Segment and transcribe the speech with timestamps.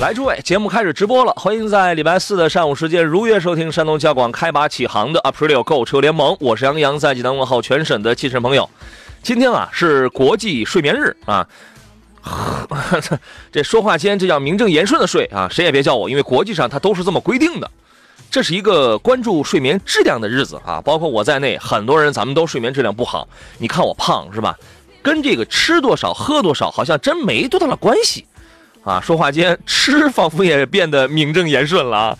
[0.00, 6.34] 来，诸位，节目开始直播了，欢迎在礼拜四的上午时间如约收听山东交广开拔启航的 April 购车联盟。
[6.40, 8.70] 我是杨洋，在济南问候全省的汽车朋友。
[9.22, 11.46] 今天啊是国际睡眠日啊，
[13.52, 17.70] 这说话间这叫名正言顺的睡啊，谁也别叫我，因为国际上它都是这么规定的。
[18.30, 23.28] 这是一个关注睡眠质量的日子啊，包括我在内，很多人咱们都睡眠质量不好。
[23.58, 24.58] 你看我胖是吧？
[25.02, 28.24] 跟这个吃多少喝多少好像真没多大的关系。
[28.82, 32.18] 啊，说话间吃仿佛也变得名正言顺了啊！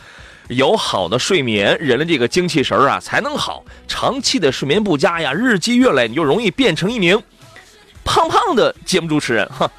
[0.48, 3.64] 有好的睡眠，人的这个精气神啊才能好。
[3.88, 7.20] 长期的睡眠不佳呀，日积月累，你就容易变成一名
[8.04, 9.70] 胖胖的节目主持人哈。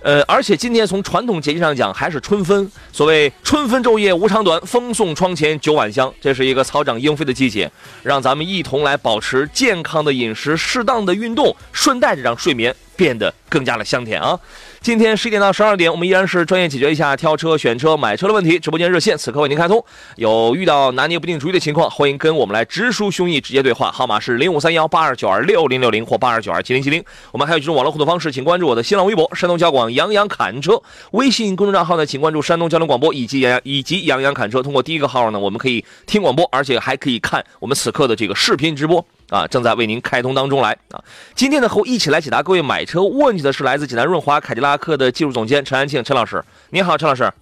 [0.00, 2.70] 呃，而且今天从传统节气上讲，还是春分。
[2.92, 7.70] 所谓春分昼夜无长短，风送窗前九晚香，这是一个草长莺飞的季节，
[8.02, 14.38] 让咱们一同来保持健康的饮食，适当的运动，顺带着让睡眠变得更加的香甜啊。
[14.82, 18.58] 今天十一点到十二点，我们依然是专业解决一下挑车、选车、买车的问题。
[18.58, 19.84] 直播间热线此刻为您开通，
[20.16, 27.00] 有遇到拿捏不定主意的情况，欢迎跟我们来直抒胸臆，直接对话，号码是零五三幺八二九二六零六零或八二九二七零七零。
[27.30, 34.60] 我们还有几种网络互动方式，请关注我的新浪微博“山东交广杨洋侃车”，微信公众账号呢，请关注山东交通广播以及杨洋以及杨洋侃车。
[34.64, 39.06] 通过第一个号呢，我们可以听广播，而且还可以看我们此刻的这个视频直播。
[39.32, 41.02] 啊，正在为您开通当中来啊！
[41.34, 46.44] 今天呢，和我一起来解答各位买车问题的是来自济南润华凯迪拉克的技术总监陈安庆陈老师。
[46.68, 47.32] 你好，陈老师。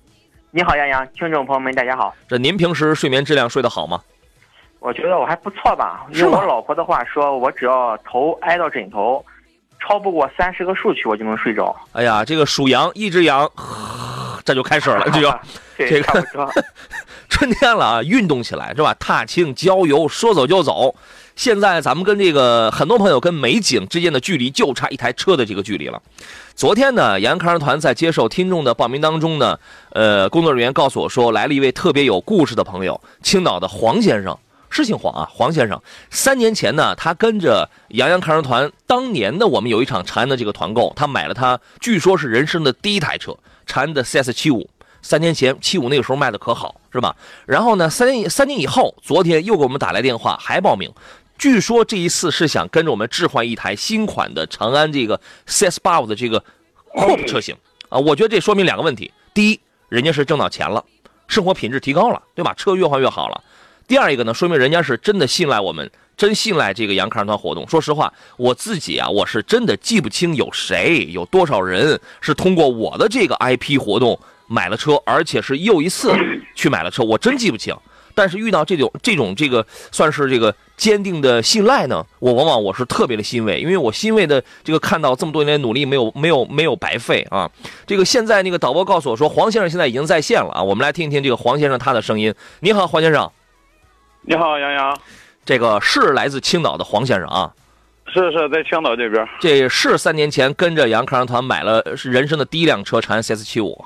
[0.52, 2.14] 你好，杨洋，听众朋友们，大家好。
[2.28, 4.00] 这您平时睡眠质量睡得好吗？
[4.78, 6.06] 我觉得我还不错吧。
[6.12, 9.24] 用我老婆的话说，我只要头挨到枕头，
[9.80, 11.74] 超不过三十个数去，我就能睡着。
[11.90, 13.50] 哎呀，这个属羊，一只羊，
[14.44, 15.40] 这就开始了，这个
[15.76, 16.24] 这个
[17.28, 18.94] 春天了啊，运动起来是吧？
[18.94, 20.94] 踏青、郊游，说走就走。
[21.40, 26.02] 现在咱们跟这个很多朋友跟美景之间的距离就差一台车的这个距离了。
[26.54, 29.58] 昨天呢，杨康团在接受听众的报名当中呢，
[29.92, 35.80] 呃，工作人员告诉我说，来了一位特别有故事的朋友，青岛的黄先生，是姓黄啊，黄先生。
[36.10, 43.34] 三年前呢，他跟着杨洋康人团，当年的我们有一场长安的这个团购，他买了他据说是人生的第一台车，
[43.64, 44.68] 长安的 CS 七五。
[45.02, 47.16] 三年前七五那个时候卖的可好，是吧？
[47.46, 50.92] 然后呢，三年三年以后，昨天又给我们打来电话，还报名。
[51.40, 56.44] 据说这一次是想跟着我们置换一台新款的长安这个 CS 八五的这个
[56.92, 57.56] Coupe 车型
[57.88, 59.58] 啊，我觉得这说明两个问题：第一，
[59.88, 60.84] 人家是挣到钱了，
[61.28, 62.52] 生活品质提高了，对吧？
[62.58, 63.42] 车越换越好了；
[63.88, 67.66] 第二一个呢，说明人家是真的信赖我们，真信赖这个杨康团活动。
[67.66, 76.14] 说实话，我自己啊，我是真的记不清有谁有多少人是通过我的这个 IP 活动买了车，而且是又一次
[76.54, 77.74] 去买了车，我真记不清。
[78.14, 87.50] 但是遇到这种这种这个算是这个坚定的信赖呢，我往往我是特别的欣慰，因为我欣慰的这个看到这么多年努力没有没有没有白费啊！
[87.86, 92.34] 这个现在那个导播告诉我说，黄先生现在已经在线了啊，我们来听一听这个黄先生他的声音。
[92.60, 93.30] 你好，黄先生。
[94.22, 94.98] 你好，杨洋。
[95.44, 97.52] 这个是来自青岛的黄先生啊。
[98.06, 99.26] 是是在青岛这边。
[99.40, 103.84] 这是三年前跟着杨康团买了人生的第一辆车长安 CS 七五。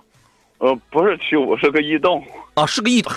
[0.58, 2.24] 呃，不是七五，是个逸动。
[2.54, 3.12] 啊，是个逸动。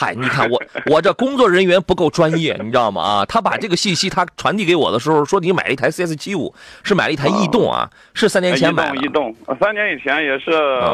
[0.00, 3.02] 嗨，你看我我这工作人员不够专业，你知道吗？
[3.02, 6.54] 啊，他把这个信息他传递给我的时候说，你买了一台 CS 七五，
[6.84, 8.96] 是买了一台逸动啊，是三年前买的。
[8.98, 10.52] 逸动，三年以前也是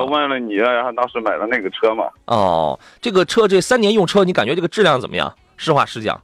[0.09, 2.05] 问了你，然后当时买的那个车嘛。
[2.25, 5.31] 哦，这个车这三年用车，你感觉这个质量怎么样？
[5.59, 6.19] 实话实讲。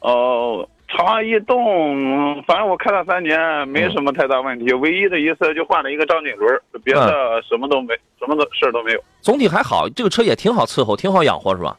[0.00, 0.66] 哦。
[0.94, 4.70] 长安逸动，反正我开了三年，没什么太大问题。
[4.74, 9.00] 唯一的一次就换了一个张紧轮，别的什么都没，什么的事儿都没有。
[9.22, 11.74] 总体还好，这个车也挺好伺候，挺好养活，是吧？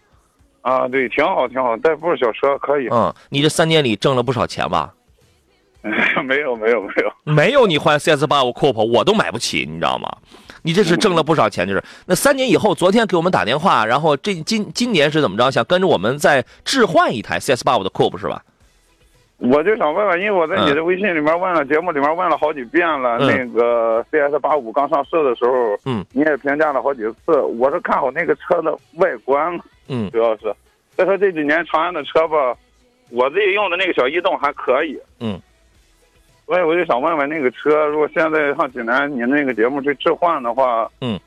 [0.63, 2.87] 啊，对，挺好，挺好，代步小车可以。
[2.89, 4.93] 嗯，你这三年里挣了不少钱吧？
[6.25, 7.67] 没有，没有，没有，没有。
[7.67, 10.09] 你换 CS 八五 Coupe，我都买不起，你知道吗？
[10.61, 15.51] 你这是挣了不少钱，就是那三年以后，昨天给我们打电话，然后这今今年是怎么着？
[15.51, 18.41] 想跟着我们再置换一台 CS 八五的 Coupe 是吧？
[19.39, 23.17] 我就想问问，因为我在你的微信里面问了，节目里面问了好几遍了。
[23.17, 27.41] 那个 CS 八五刚上市的时候，嗯，你也评价了好几次。
[27.59, 30.53] 我是看好那个车的外观，嗯，主要是。
[30.95, 32.55] 再说这几年长安的车吧，
[33.09, 34.99] 我自己用的那个小逸动还可以。
[35.19, 35.39] 嗯。
[36.45, 41.17] 所以我就想问问那个车，如果现在上济南你那个节目去置换的话，嗯，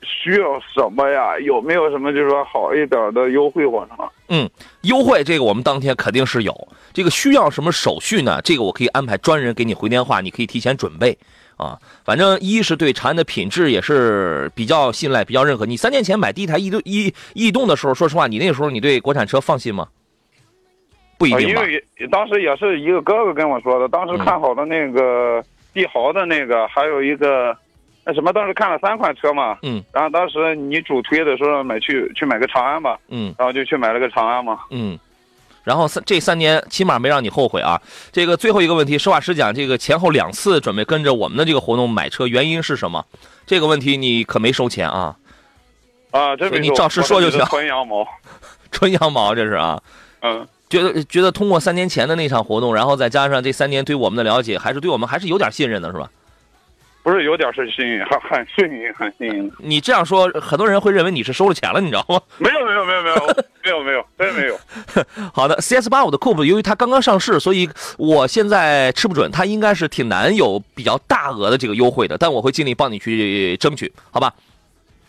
[0.00, 1.38] 需要什么呀？
[1.40, 4.08] 有没有什么就是说好一点的优惠或什么？
[4.28, 4.48] 嗯，
[4.82, 6.68] 优惠这个我们当天肯定是有。
[6.92, 8.40] 这个需要什么手续呢？
[8.42, 11.18] 这个我可以安排专人给你回电话，你可以提前准备
[11.56, 11.78] 啊。
[12.04, 15.66] 反正一是对长安的品质也是比较信赖、比较认可。
[15.66, 19.88] 你三年前买第一台逸动逸逸动的时候，说实话，你那时候你对国产车放心吗？
[21.16, 25.42] 不一定吧，因为当时也是一个哥哥跟我说的，当时看好的那个
[25.72, 27.56] 帝豪的那个，还有一个
[28.04, 34.98] 那什么，当时看了三款车嘛，嗯，然后当时你主推的时候买去去买个长安吧，嗯，然后就去买了个长安嘛，嗯，
[35.64, 37.80] 然后三这三年起码没让你后悔啊。
[38.12, 43.04] 这个最后一个问题，实话实讲，这个前后两次准备跟着我们的这个活动买车，原因是什么？
[43.46, 45.16] 这个问题你可没收钱啊，
[46.12, 48.06] 啊，这你照实说就行，纯羊毛，
[48.70, 49.82] 纯羊毛这是啊，
[50.20, 50.46] 嗯。
[50.70, 56.10] 觉得觉得通过三年前的那场活动，然后再加上这三年对我们的了解，还是对我们还是有点信任的，是吧？
[57.04, 59.52] 不是有点是信任，还很幸运，很幸运。
[59.58, 62.18] 你这样说，很多人会认为你是收了钱了，你知道吗？
[62.38, 63.16] 没有没有没有没有
[63.62, 64.58] 没有 没有，真没有。
[65.34, 67.68] 好的，CS 八五的 Coupe 由于它刚刚上市，所以
[67.98, 74.32] 我现在吃不准，它应该是挺难有比较大额的这个优惠的，但我会尽力帮你去争取，好吧？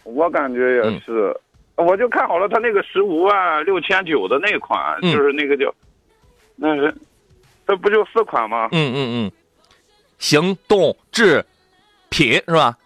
[0.03, 1.36] 我感觉也是。
[1.77, 5.74] 我就看好了它那个十五万六千九的那款，就是那个叫，
[6.56, 6.94] 那是，
[7.68, 8.69] 这不就四款吗？
[8.71, 9.31] 嗯嗯嗯，
[10.18, 11.45] 行动制
[12.15, 12.77] 品是吧？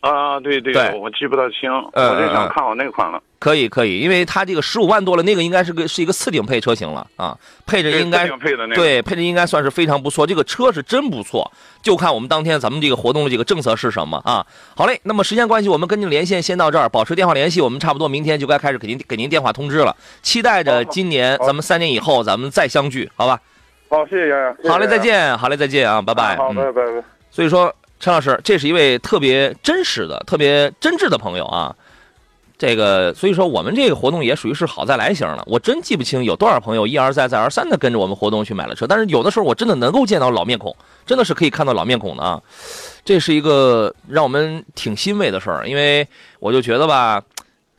[0.00, 3.18] 啊，对对，我记不大清，我就想看好那款了。
[3.38, 7.34] 可以可以，因为它这个十五万多了，那个应该是个是一个次顶配车型了啊，
[7.66, 8.28] 配置应该
[8.74, 11.50] 对配置应该算是非常不错，这个车是真不错，
[11.82, 14.44] 就看我们当天咱们这个活动的这个政策是什么啊。
[14.76, 23.40] 好嘞，那么时间关系，我们跟您连线先到这儿，保持电话联系，我们差不多明天就该开始给您给您电话通知了，期待着今年咱们三年以后咱们再相聚，好吧？
[23.88, 24.56] 好，谢谢杨洋。
[24.68, 26.36] 好嘞，再见，好嘞，再见啊，拜拜。
[26.36, 27.04] 好，拜拜拜。
[27.30, 31.74] 所以说，陈老师，这是一位特别真实的、特别真挚的朋友啊。
[32.58, 35.42] 这个，所以说我们这个活动也属于是好再来型了。
[35.46, 42.38] 我真记不清有多少朋友一而再再而三的跟着我们活动去买了车，但是有的时候我真的能够见到老面孔，真的是可以看到老面孔的啊。
[43.06, 46.06] 这是一个让我们挺欣慰的事儿，因为
[46.40, 47.22] 我就觉得吧，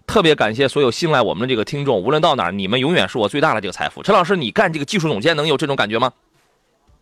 [0.07, 4.01] 特别感谢所有信赖我们的这个听众，无论到哪儿，你们永远是我最大的这个财富。
[4.01, 6.11] 陈老师，你干这个技术总监能有这种感觉吗？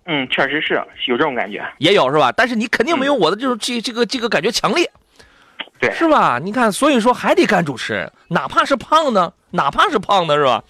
[0.05, 0.73] 嗯，确实是
[1.07, 2.31] 有这种感觉，也有是吧？
[2.31, 4.89] 但是你肯定没有我的这种这这个这个感觉强烈。
[5.79, 6.39] 对是吧？
[6.41, 10.63] 你看，所以说还得干主持人，哪怕是胖呢，哪怕是胖的，是吧？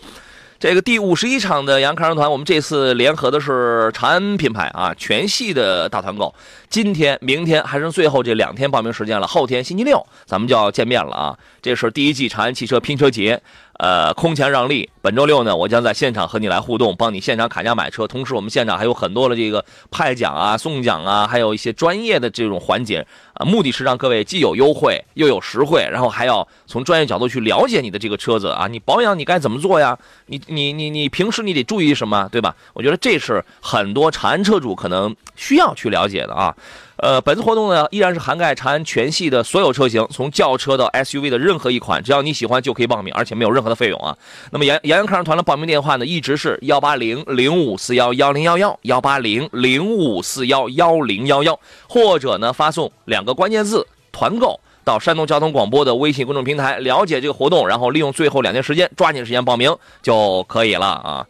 [0.59, 6.33] 这个第五十一场的杨康人团，我们这次联合的是长安品牌啊，全系的大团购。
[6.69, 11.37] 今天、明天还剩最后这两天报名时间了，后天星期六咱们就要见面了啊！
[11.61, 13.41] 这是第一季长安汽车拼车节。
[13.83, 18.07] 呃，空前让利，本周六呢，我将在现场和你来互动，帮你现场砍价买车。
[18.07, 29.99] 同时，我们现场还有很多的这个派奖啊、送奖啊，还有一些专业的这种环节啊，目的是让各位既有优惠又有实惠，然后还要从专业角度去了解你的这个车子啊，你保养你该怎么做呀？
[30.27, 32.55] 你你你你平时你得注意什么，对吧？
[32.71, 36.55] 我觉得这是很多长安车主可能需要去了解的啊。
[37.03, 44.17] 呃，本次活动呢，依然是涵盖长安全系的所有车型，从轿车到 SUV 的任何一款，只要你喜欢就可以报名，而且没有任何的费用啊。
[44.51, 61.27] 那么杨杨洋看上团的报名电话呢，一直是幺八零零五四幺幺零幺幺幺八零零五四幺幺零幺幺，或者呢发送两个关键字“团购”到山东交通广播的微信公众平台，了解这个活动，然后利用最后两天时间，抓紧时间报名就可以了啊。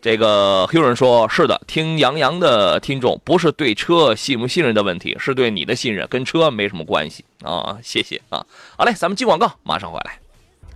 [0.00, 7.78] 这个有人说是的，听杨洋的听众不是对车信不信任的问题，是对你的信任，跟车没什么关系啊。
[7.82, 8.46] 谢谢啊。
[8.76, 10.20] 好嘞，咱们进广告，马上回来。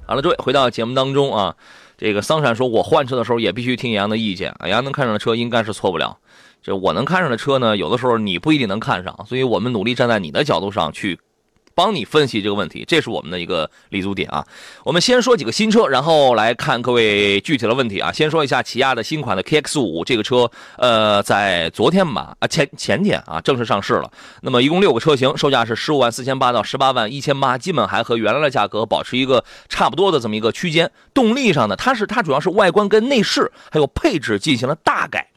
[0.07, 1.55] 好了，诸位回到节目当中啊。
[1.97, 4.53] 这个桑闪说，我换车的时候也必须听杨洋的意见。
[4.63, 6.19] 杨洋能看上的车应该是错不了，
[6.61, 11.21] 这我能看上的车呢，有的时候你不一定能看上，所以我们努力站在你的角度上去。
[11.75, 14.47] 帮你分析这个问题，这是我们的一个立足点啊。
[14.85, 18.13] 我们先说几个新车，然后来看各位具体的问题啊。
[18.13, 24.11] 先说一下起亚的新款的 KX 五这个车，呃，在昨天吧，啊前前天啊正式上市了。
[24.43, 30.91] 那么一共六个车型，售价是十五万四千八到十八万一千八，基本还和原来的价格保持一个差不多的这么一个区间。
[31.13, 35.32] 动力上呢，它是它主要是外观跟内饰还有配置进行了大改。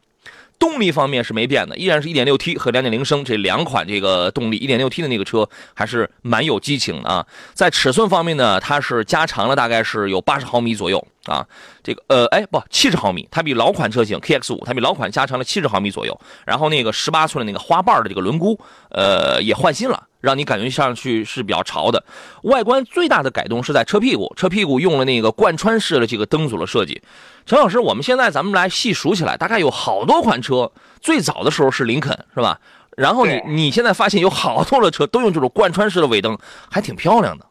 [0.57, 4.57] 动力方面是没变的，依然是一点六 T 和两点零升这两款这个动力。
[4.57, 7.25] 一点六 T 的那个车还是蛮有激情的啊。
[7.53, 11.45] 在尺寸方面呢，它是加长了大概是有八十毫米左右啊。
[11.83, 16.19] 这个呃，哎不，七十毫米，它比老款车型 KX 五，它比老款加长了七十毫米左右。
[16.45, 18.57] 然后那个十八寸的那个花瓣的这个轮毂，
[18.89, 20.04] 呃，也换新了。
[20.25, 22.03] 让你感觉上去是比较潮的。
[22.43, 27.01] 外观最大的改动是在车屁股，车屁股用了那个贯穿式的这个灯组的设计。
[27.45, 32.59] 陈老师，我们现在咱们来细数起来，大概有好多款车，最早的时候是林肯，是吧？
[32.97, 36.37] 然后你你现在发现有好多的车都用这种贯穿式的尾灯，
[36.71, 37.45] 还挺漂亮的。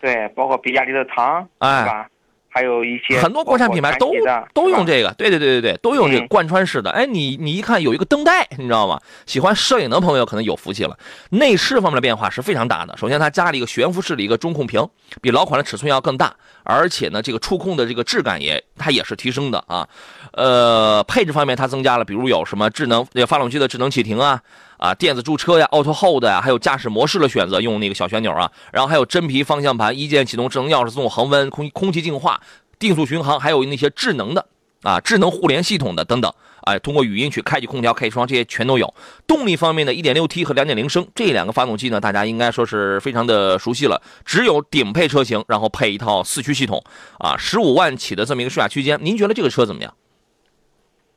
[0.00, 2.08] 对，包括比亚迪的唐，哎是吧？
[2.52, 4.12] 还有一些很多国产品牌都
[4.52, 6.90] 都用这个，对对对对对，都用这个嗯贯穿式的。
[6.90, 9.00] 哎，你你一看有一个灯带，你知道吗？
[9.24, 10.98] 喜欢摄影的朋友可能有福气了。
[11.30, 12.96] 内饰方面的变化是非常大的。
[12.96, 14.84] 首先，它加了一个悬浮式的一个中控屏，
[15.22, 19.88] 比老款的尺寸要更大，而且呢，这个触控的这个质感也它也是提升的啊。
[20.32, 24.42] 呃，配置方面它增加了，比如有什么智能呃发动机的智能启停啊。
[24.80, 32.40] 啊，电子驻车呀，Auto Hold 呀，还有驾驶模式的选择，用那个小旋钮啊，然后还有真皮方向盘、一键启动、智能钥匙、自动恒温、空空气净化、
[32.78, 34.46] 定速巡航，还有那些智能的
[34.82, 36.32] 啊，智能互联系统的等等，
[36.62, 38.94] 哎，通过语音去开启空调、开窗，这些全都有。
[39.26, 44.00] 动力方面呢，1.6T 和2.0升这两个发动机呢，大家应该说是非常的熟悉了。
[44.24, 46.82] 只有顶配车型，然后配一套四驱系统
[47.18, 49.92] 啊，十五万起的这么一个售价区间，您觉得这个车怎么样？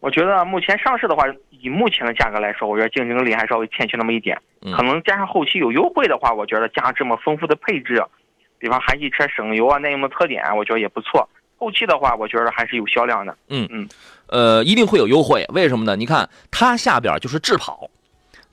[0.04, 4.38] 我觉得目前上市的话，以目前的价格来说，我觉得竞争力还稍微欠缺那么一点。
[4.62, 8.04] 嗯可能加上后期有优惠的话，我觉得加上这么丰富的配置，
[8.60, 11.30] 比方韩系车省油啊、耐用的特点，我觉得也不错。
[11.58, 13.34] 后期的话，我觉得还是有销量的。
[13.48, 13.88] 嗯嗯
[14.28, 15.96] 呃，一定会有优惠，为什么呢？
[15.96, 17.90] 你看它下边就是智跑，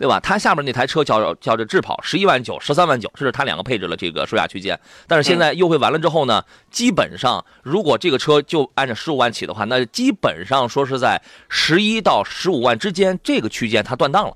[0.00, 0.19] 对吧？
[0.19, 4.80] 它下面那台车叫叫这智跑，十一万九、十三万九，这是它两个配置的这个售价区间。
[5.07, 14.35] 但是现在优惠完了之后呢，基本上如果这个车就按照十五万起的话，那基本上说是在十一到十五万之间这个区间它断档了。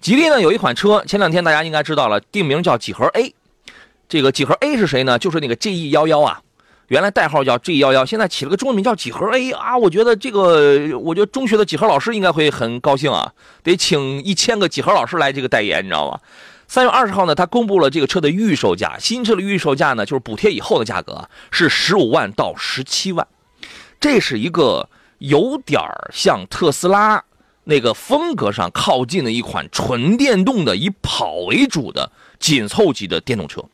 [0.00, 3.32] 吉利呢有一款车，前两天大家应该知道了，定名叫几何 A。
[4.08, 5.16] 这个几何 A 是谁呢？
[5.20, 6.40] 就是那个 GE 幺幺啊，
[6.88, 9.76] 原来代号叫 G 幺幺，现在起了个中文名叫几何 A 啊！
[9.76, 13.32] 我觉得这个，我觉得中学的几何老师应该会很高兴啊，
[13.64, 16.20] 得请一千个几何老师来这个代言，你知道吗？
[16.68, 23.26] 三月二十号呢，他公布了这个车的预售价，新车的预售价呢，就是补贴以后的价格，是十五万到十七万，
[23.98, 24.88] 这是一个
[25.18, 25.80] 有点
[26.12, 27.24] 像特斯拉
[27.64, 33.64] 那个风格上靠近的一款纯电动的以跑为主的紧凑级的电动车。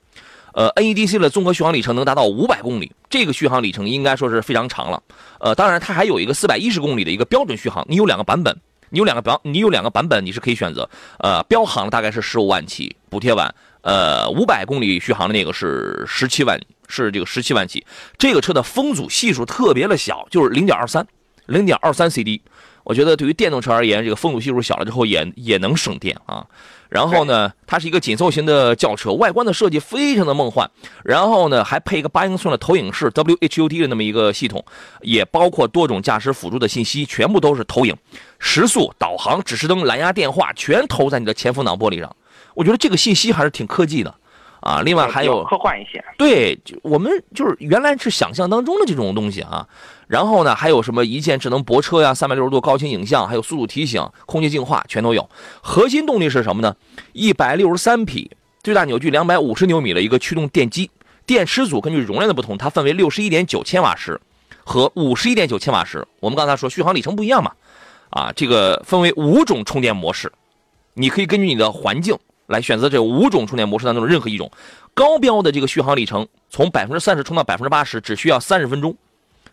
[0.53, 5.03] 呃，NEDC 的综合续航里程能达到五百公里，这个续航里程应该说是非常长了。
[5.41, 8.55] 呃，当然它还有一个四百一十公里的一个标准续航，你有两个版本，
[8.91, 10.89] 你有两个标，你有两个版本你是可以选择。
[11.19, 17.85] 呃，标行大概是十五万起，补贴完，呃，五百公里续航的那个是十七万，是这个十七万起。
[18.19, 21.07] 这个车的风阻系数特别的小，就是零点二三，
[21.47, 22.43] 零点二三 CD。
[22.85, 26.47] 我觉得对于电动车而言，这个风阻系数小了之后也也能省电啊。
[26.89, 30.71] 然后呢，它是一个紧凑型的轿车，外观的设计非常的梦幻。
[31.03, 34.63] 然后呢，还配一个八英寸的投影式 WHUD 的那么一个系统，
[35.01, 37.97] 也包括多种驾驶辅助的信息，全部都是投影、
[38.39, 42.15] 时速、导航、指示灯、蓝牙电话，全投在你的前风挡玻璃上。
[42.55, 44.15] 我觉得这个信息还是挺科技的
[44.61, 44.83] 啊。
[44.83, 46.05] 另外还有科幻一些。
[46.19, 49.67] 对，就我们就是原来是想象当中的这种东西啊。
[50.13, 55.27] 然后呢，还有什么一键智能泊车呀、三百六十度高清影像，还有速度提醒、空气净化，全都有。
[55.63, 56.77] 核心动力是什么呢？
[57.15, 58.31] 一百六十三匹，
[58.63, 60.91] 最大扭矩两百五十牛米的一个驱动电机。
[61.25, 64.21] 电池组根据容量的不同，它分为六十一点九千瓦时
[64.65, 66.07] 和五十一点九千瓦时。
[66.21, 67.51] 我们刚才说续航里程不一样嘛，
[68.11, 70.31] 啊，这个分为五种充电模式，
[70.93, 72.15] 你可以根据你的环境
[72.49, 74.51] 来选择这五种充电模式当中的任何一种。
[74.93, 78.95] 高标的这个续航里程，从百分之三十充到百分之八十，只需要三十分钟，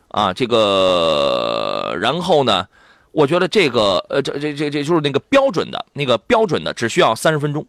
[0.09, 2.67] 啊，这个然后呢，
[3.11, 7.65] 我觉得这个呃，这这这这就是那个标准的那个标准的，只需要三十分钟。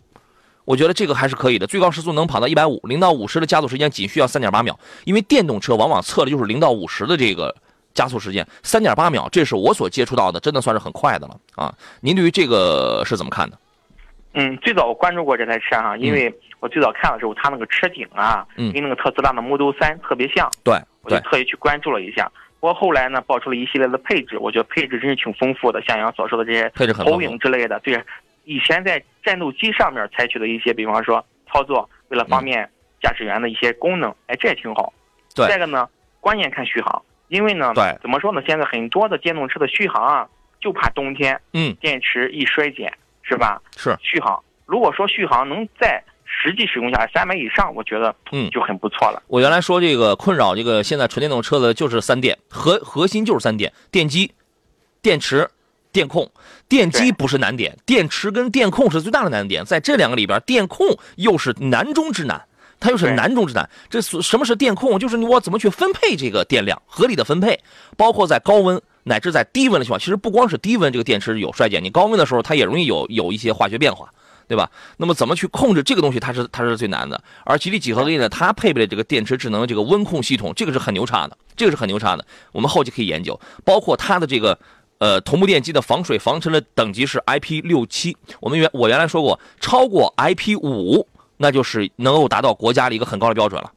[0.64, 4.78] 我觉得这个还是可以的，最高时速能跑到一百五，零到五十的加速时间仅需要三点八秒。
[5.04, 7.54] 因为电动车往往测的就是零到五十的这个
[7.92, 11.74] 加速时间，三点八秒，这是我所接触到的，真的算是很快的了啊。
[12.00, 13.58] 您对于这个是怎么看的？
[14.34, 22.30] 嗯，最早我关注过这台车哈，因为我最早看的时候，它那个车顶啊，嗯跟那个特斯拉的 Model 3特别像，对我就，特意去关注了一下。
[22.60, 27.98] 不过后来呢，爆出了一系列的配置，我觉得配置真是挺丰富的，像杨所说的这些投影之类的，对，
[28.44, 32.68] 以前在战斗机上面采取的一些，比方说操作，为了方便
[33.02, 34.92] 驾驶员的一些功能，哎，这也挺好。
[35.34, 35.88] 对再一个呢，
[36.20, 38.42] 关键看续航，因为呢，对怎么说呢？
[38.46, 40.28] 现在很多的电动车的续航啊，
[40.60, 42.92] 就怕冬天嗯，电池一衰减，
[43.22, 43.62] 是吧？
[43.74, 49.22] 是，续航，如果说续航能在实际使用下来三百以上，我觉得嗯就很不错了。
[49.26, 54.32] 我原来说这个困扰这个现在纯电动车的就是三电，核核心就是三点：电机、
[55.02, 55.50] 电池、
[55.92, 56.30] 电控。
[56.68, 59.64] 电机不是难点，电池跟电控是最大的难点。
[59.64, 62.40] 在这两个里边，电控又是难中之难，
[62.78, 63.68] 它又是难中之难。
[63.88, 64.96] 这所什么是电控？
[65.00, 67.58] 就是我怎么去分配这个电量，合理的分配，
[67.96, 69.98] 包括在高温乃至在低温的情况。
[69.98, 74.08] 其实不光是低温这个电池有衰减，你高温的时候它也容易有有一些化学变化。
[74.50, 74.68] 对吧？
[74.96, 77.22] 那么怎么去控制这个东西，它是它是最难的。
[77.44, 82.26] 而吉利几何 A 呢，它配备了这个电池智能这个温控系统，这个是很牛叉的，这个是很牛叉的。
[82.50, 84.58] 我们后期可以研究，包括它的这个
[84.98, 88.16] 呃同步电机的防水防尘的等级是 IP 六七。
[88.40, 93.70] 我们原我原来说过，超过 IP 五，那就是能够达到国家的一个很高的标准了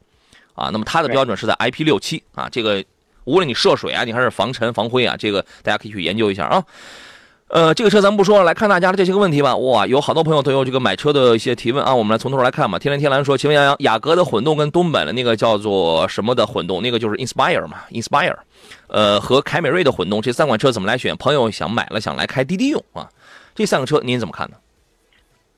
[0.56, 0.70] 啊。
[0.72, 2.84] 那么它的标准是在 IP 六七啊，这个
[3.22, 6.64] 无论你涉水啊，你还是防尘防灰啊，这个大家可以去研究一下啊。
[7.54, 9.54] 呃，这个车咱们不说了，来看大家的这些个问题吧。
[9.54, 12.80] 哇，有好多朋友都有这个买车的一些提问啊，我们来从头来看吧。
[12.80, 18.34] 天蓝天蓝说，请问杨洋，雅阁的混动跟东本的那个叫做什么的混动，那个就是 Inspire 嘛，Inspire，
[18.88, 21.16] 呃，和凯美瑞的混动，这三款车怎么来选？
[21.16, 23.08] 朋友想买了想来开滴滴用啊，
[23.54, 24.56] 这三个车您怎么看呢？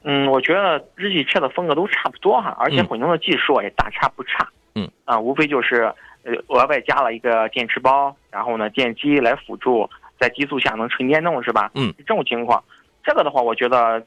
[0.05, 4.47] 嗯，我觉得日系车的风格都差不多哈，而且混动的技术也大差不差。
[4.75, 5.91] 嗯，啊，无非就是
[6.25, 9.89] 呃额外加了一个电池包，然后呢电机来辅助。
[10.19, 11.71] 在低速下能纯电动是吧？
[11.75, 12.63] 嗯，这种情况，
[13.05, 14.05] 这个的话，我觉得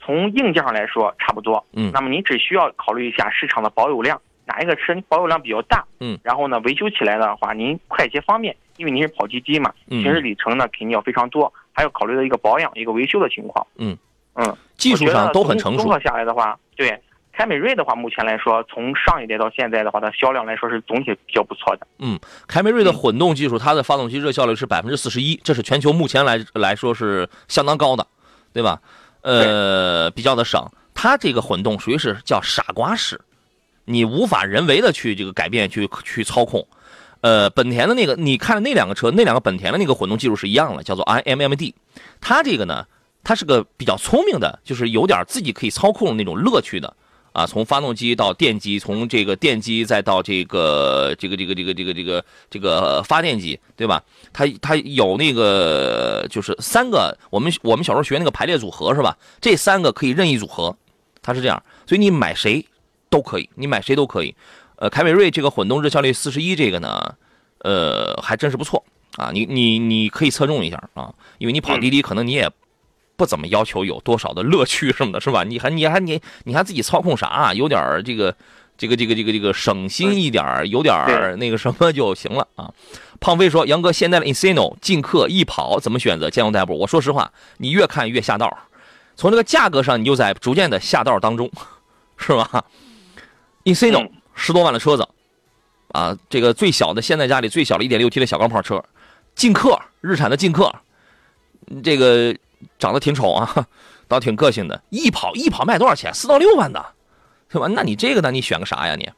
[0.00, 1.64] 从硬件上来说差不多。
[1.72, 5.84] 嗯，那么你只需要考虑一下市场的保有量，哪一个车保有量比较大？
[6.00, 13.66] 嗯，然后呢，维修起来的话，您快捷方便，因为您是跑滴滴嘛，行驶里程呢肯定要非常多，还要考虑到一个保养、一个维修的情况。
[13.76, 13.96] 嗯
[14.34, 15.82] 嗯，技术上都很成熟。
[15.82, 17.00] 综合下来的话，对。
[17.36, 21.86] 凯美瑞的话，目前来说，从上一代到现在的话，它销量来说是总体比较不错的。
[21.98, 28.06] 嗯，凯美瑞的混动技术，它的发动机热效率是百分之四十一，这是全球目前来来说是相当高的，
[28.52, 28.80] 对吧？
[29.22, 30.64] 呃，比较的省。
[30.94, 33.20] 它这个混动属于是叫傻瓜式，
[33.84, 36.64] 你无法人为的去这个改变去去操控。
[37.20, 41.72] 呃，本田的那个，你看那两个车，那两个本田的那个混动技术是一样的，叫做 iMMD。
[42.20, 42.86] 它这个呢，
[43.24, 46.94] 它是个比较聪明的，就是有点自己可以操控的那种乐趣的。
[47.34, 54.00] 啊，从发动机到电机，从这个电机再到这个这个这个这个这个这个这个发电机，对吧？
[54.32, 59.18] 它它有那个就是三个，我们我们小时候学那个排列组合是吧？
[59.40, 60.76] 这三个可以任意组合，
[61.22, 62.64] 它是这样，所以你买谁
[63.10, 64.32] 都可以，你买谁都可以。
[64.76, 67.16] 呃，凯美瑞这个混动日效率四十一，这个呢，
[67.64, 68.84] 呃，还真是不错
[69.16, 69.32] 啊。
[69.34, 72.48] 你你你可以侧重一下啊，因为你跑滴滴可能你也。
[73.16, 75.44] 不怎么要求有多少的乐趣什么的，是吧？
[75.44, 77.26] 你还你还你你还自己操控啥？
[77.26, 78.34] 啊有点这个
[78.76, 80.94] 这个这个这个这个省心一点有点
[81.38, 82.72] 那个什么就行了啊。
[83.20, 86.28] 胖飞说：“杨哥，现在的 Insino、进客、易跑怎么选择？
[86.28, 88.58] 兼容代步？”我说实话，你越看越下道，
[89.14, 91.48] 从这个价格上，你就在逐渐的下道当中，
[92.16, 92.64] 是吧
[93.62, 95.08] ？Insino 十多万的车子
[95.92, 98.84] 啊，这个最小的现在家里最小的一点六 T 的小钢炮车，
[99.36, 100.74] 进客日产的进客，
[101.84, 102.34] 这个。
[102.78, 103.66] 长得挺丑啊，
[104.08, 104.82] 倒挺个性的。
[104.90, 106.12] 一跑一跑卖多少钱？
[106.14, 106.84] 四到六万的，
[107.48, 107.66] 是吧？
[107.68, 108.30] 那你这个呢？
[108.30, 108.94] 你选个啥呀？
[108.96, 109.10] 你，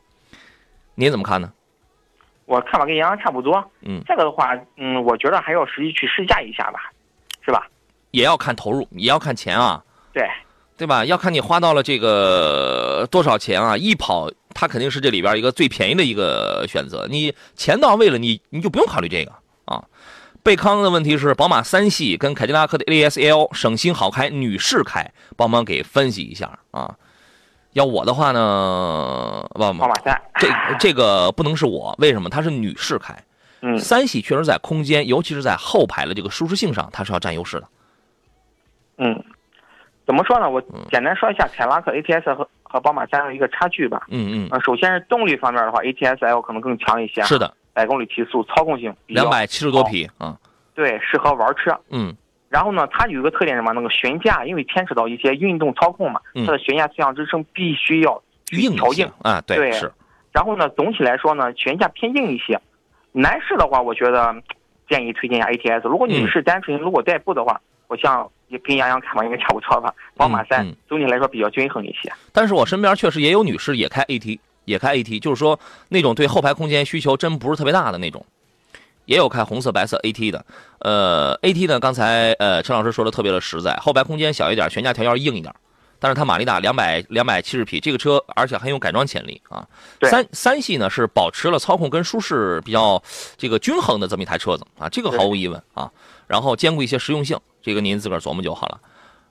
[0.94, 1.52] 你怎么看呢？
[2.44, 3.62] 我看法跟杨洋差不多。
[3.82, 6.90] 嗯，这个的话，嗯，我觉得还要实际去试驾一下吧，
[7.44, 7.66] 是吧？
[8.12, 9.82] 也要看投入，也要看钱啊。
[10.12, 10.24] 对，
[10.76, 11.04] 对吧？
[11.04, 13.76] 要看你花到了这个多少钱啊？
[13.76, 17.06] 一跑，它肯定是这里边一个最便宜的一个选择。
[17.10, 19.38] 你钱到位了，你你就不用考虑这个啊。
[20.46, 26.94] 贝康的问题是：宝马三系跟凯迪拉克的 A S L 省心好开，女士开，帮忙给分析一下啊。
[27.72, 32.30] 要我的话呢，宝马三，这这个不能是我，为什么？
[32.30, 33.12] 它是女士开，
[33.60, 37.68] 嗯，三系确实在空间，尤其是在后排的这个舒适性上，它是要占优势的。
[38.98, 39.24] 嗯，
[40.06, 40.48] 怎么说呢？
[40.48, 44.06] 我简单说一下凯迪拉克 A T S 和和宝马三的一个差距吧。
[44.10, 44.60] 嗯嗯。
[44.60, 47.20] 首先是动力方面的话，A T S L 可能更强一些。
[47.24, 47.52] 是的。
[47.76, 50.34] 百公里提速，操控性两百七十多匹啊，
[50.74, 51.78] 对，适合玩车。
[51.90, 52.16] 嗯，
[52.48, 53.70] 然后呢，它有一个特点什么？
[53.74, 59.92] 那个悬架，因为牵扯到一些运动操控嘛，它的悬架侧向支撑必须要硬调硬啊，对是。
[60.32, 62.58] 然后呢，总体来说呢，悬架偏硬一些。
[63.12, 64.34] 男士的话，我觉得
[64.88, 65.86] 建议推荐一下 ATS。
[65.86, 69.92] 如果女士单纯如果代步的话，我像也跟杨洋看法应该差不多吧。
[70.16, 72.10] 宝马三总体来说比较均衡一些。
[72.32, 74.38] 但是我身边确实也有女士也开 AT。
[74.66, 78.26] 也开 AT，就是说那种对后排空间需求真不是特别大的那种，
[79.06, 80.44] 也有开红色、白色 AT 的。
[80.80, 85.54] 呃，AT 呢，刚才呃陈老师说的特别的实在，后排空间小一点，悬架调教硬一点，
[85.98, 89.66] 但是它马力大，两百两百七十匹，这个车而且很有改装潜力啊。
[90.02, 93.02] 三三系呢是保持了操控跟舒适比较
[93.36, 95.90] 这个均衡的这么一台车子啊，这个毫无疑问啊。
[96.26, 98.80] 然后兼顾一些实用性，这个您自个儿琢磨就好了。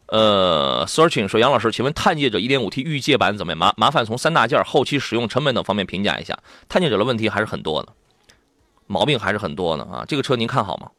[0.07, 3.57] 呃，searching 说杨老师，请问探界者 1.5T 预界版怎么样？
[3.57, 6.37] 麻麻烦从三大件、后期使用成本等方面评价一下。
[6.69, 7.89] 探界者的问题还是很多的，
[8.85, 10.05] 毛病还是很多的啊。
[10.07, 10.89] 这个车您看好吗？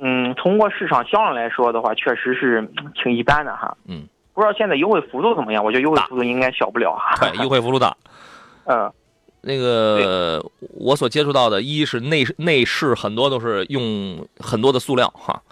[0.00, 2.66] 嗯，通过市场销量来说的话，确实是
[3.02, 3.76] 挺一般的哈。
[3.86, 5.64] 嗯，不知道现在优惠幅度怎么样？
[5.64, 7.16] 我觉得优惠幅度应该小不了哈。
[7.20, 7.96] 对，优惠幅度大。
[8.64, 8.92] 嗯，
[9.40, 15.42] 那个我所接触到的，一是内内饰很多都是用很多的塑料哈。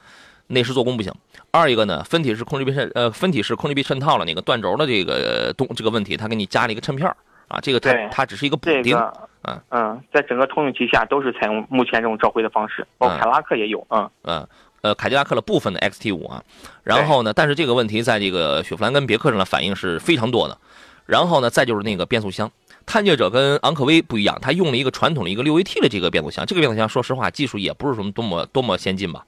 [0.49, 1.13] 内饰做工不行；
[1.51, 7.17] 二一个呢，分体式空气臂衬呃分体式空气臂衬套了那个断轴的这个东这个问题，它给你加了一个衬片儿
[7.49, 8.97] 啊，这个它对它只是一个补这丁。
[8.97, 9.13] 个
[9.45, 14.47] 嗯嗯，在整个通用旗下都是采用目前这种召回的方式，包括嗯凯迪拉克也有，嗯，嗯，
[14.83, 16.43] 呃，凯迪拉克的部分的 XT 五啊，
[16.83, 20.59] 然后呢，但是这个问题在这个雪佛兰跟别克上的反应是非常多的。
[21.07, 22.51] 然后呢，再就是那个变速箱，
[22.85, 29.25] 探界者跟昂科威不一样，它用了一个传统的一个六 AT 的这个变速箱，这个变速箱说实话技术也不是什么多么多么先进吧。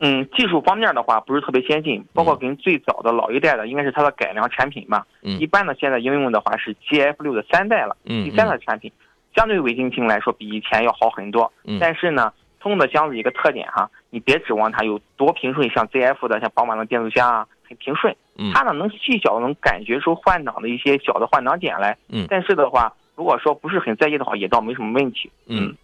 [0.00, 5.06] 嗯，技术方面的话不是特别先进，包括跟最早的老一代的应该是它的改良产品吧。
[5.22, 8.90] 嗯一般的现在应用的话是 GF 六的三代了，嗯第三代产品，
[9.36, 11.52] 相对违禁性来说比以前要好很多。
[11.64, 21.96] 嗯但是呢，通用的箱子一个特点哈，你别指望它有多平顺，像 ZF 的像宝马的变速箱啊很平顺，嗯它呢能细小能感觉出换挡的一些小的换挡点来。
[22.08, 25.30] 嗯但是的话，如果说不是很在意的话，也倒没什么问题。
[25.46, 25.76] 嗯，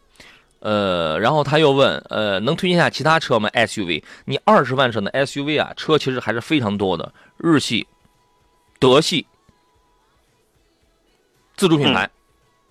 [0.61, 7.87] 呃，然后他又问，呃，能推荐下其他车吗？SUV，你二十万上的 SUV 啊，车其实还是非常多的，日系、
[8.79, 9.27] 德系、
[11.57, 12.11] 自主品牌。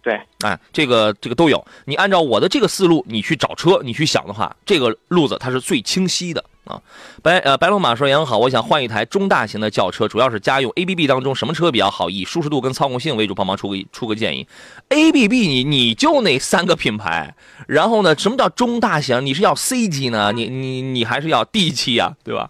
[0.02, 1.65] 对，哎，这个这个都有。
[1.86, 6.82] 你按照我的这个思路，你去找车，你去想的话，这个路子它是最清晰的啊。
[7.23, 10.71] 白呃白龙马说：“杨好，我想换一台中大型的轿车，主要是家用。
[10.75, 12.10] A B B 当中什么车比较好？
[12.10, 14.47] 以舒适度跟操控性为主，帮忙出个出个建议。
[14.89, 17.36] A B B 你你就那三个品牌，
[17.67, 19.25] 然后呢，什么叫中大型？
[19.25, 20.32] 你是要 C 级呢？
[20.32, 22.49] 你你你还是要 D 级呀、对吧？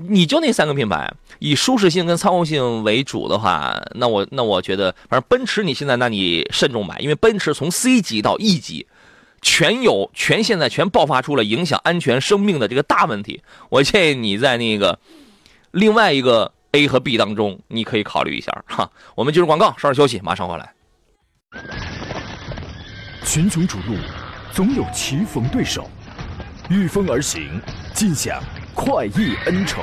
[0.00, 8.86] 你就那三个品牌，以舒适性跟操控性为主的话，那我那我觉得，反正奔驰你现在那你慎重买，因为奔驰从 C 级到 E 级，
[9.40, 13.42] 全有全现在全爆发出了影响安全生命的这个大问题。
[13.68, 14.98] 我建议你在那个
[15.70, 18.90] 另外一个 A 和 B 当中，你可以考虑一下哈。
[19.14, 20.74] 我们进入广告，稍事休息，马上回来。
[23.24, 23.96] 群雄逐鹿，
[24.52, 25.90] 总有棋逢对手，
[26.70, 27.60] 御风而行，
[27.94, 28.42] 尽享
[28.74, 29.82] 快意恩仇。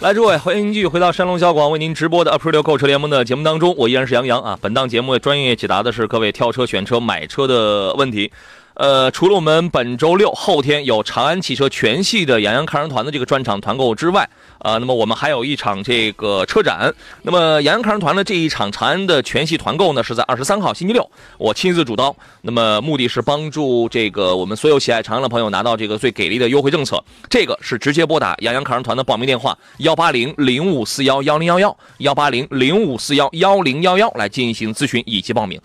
[0.00, 4.56] 来，诸位，欢迎继续回到山东小广为您直播的 April 购车联盟的节目当中，我依然是杨洋啊。
[4.62, 8.30] 本档节目专业解答的是各位挑车、选车、买车的问题。
[8.78, 16.94] 呃，除了我们本周六后天有长安汽车全系的杨洋看人团的这个专场团购之外，呃，那么我们还有一场这个车展。
[17.22, 22.14] 那么杨洋看人团的这一场长安的全系团购呢，是在二十三号星期六，我亲自主刀。
[22.42, 27.02] 那么目的是帮助这个我们所有喜爱长安的朋友拿到这个最给力的优惠政策。
[27.28, 35.60] 这个是直接拨打杨洋看人团的报名电话幺八零零五四幺幺零幺幺幺八零零五四幺幺零幺幺来进行咨询以及报名。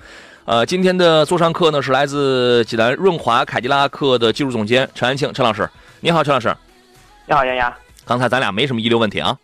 [0.46, 5.70] 呃，今天的座上客呢是来自济南润华凯迪拉克的技术总监陈安庆陈老师，
[6.02, 6.54] 你好，陈老师。
[7.26, 7.74] 你好，丫丫。
[8.04, 9.38] 刚才咱俩没什么遗留问题啊，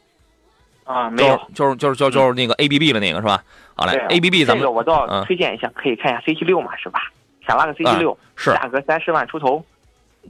[0.84, 1.40] 啊，没有。
[1.56, 3.42] 就是就是就是就是那个 A B B 的那个是吧？
[3.76, 7.00] 好嘞，A B B 咱们这个我倒嗯推荐一下，可以看一下 C 七六嘛，是吧？
[7.48, 9.64] 想拉个 C 七六，是价格三十万出头，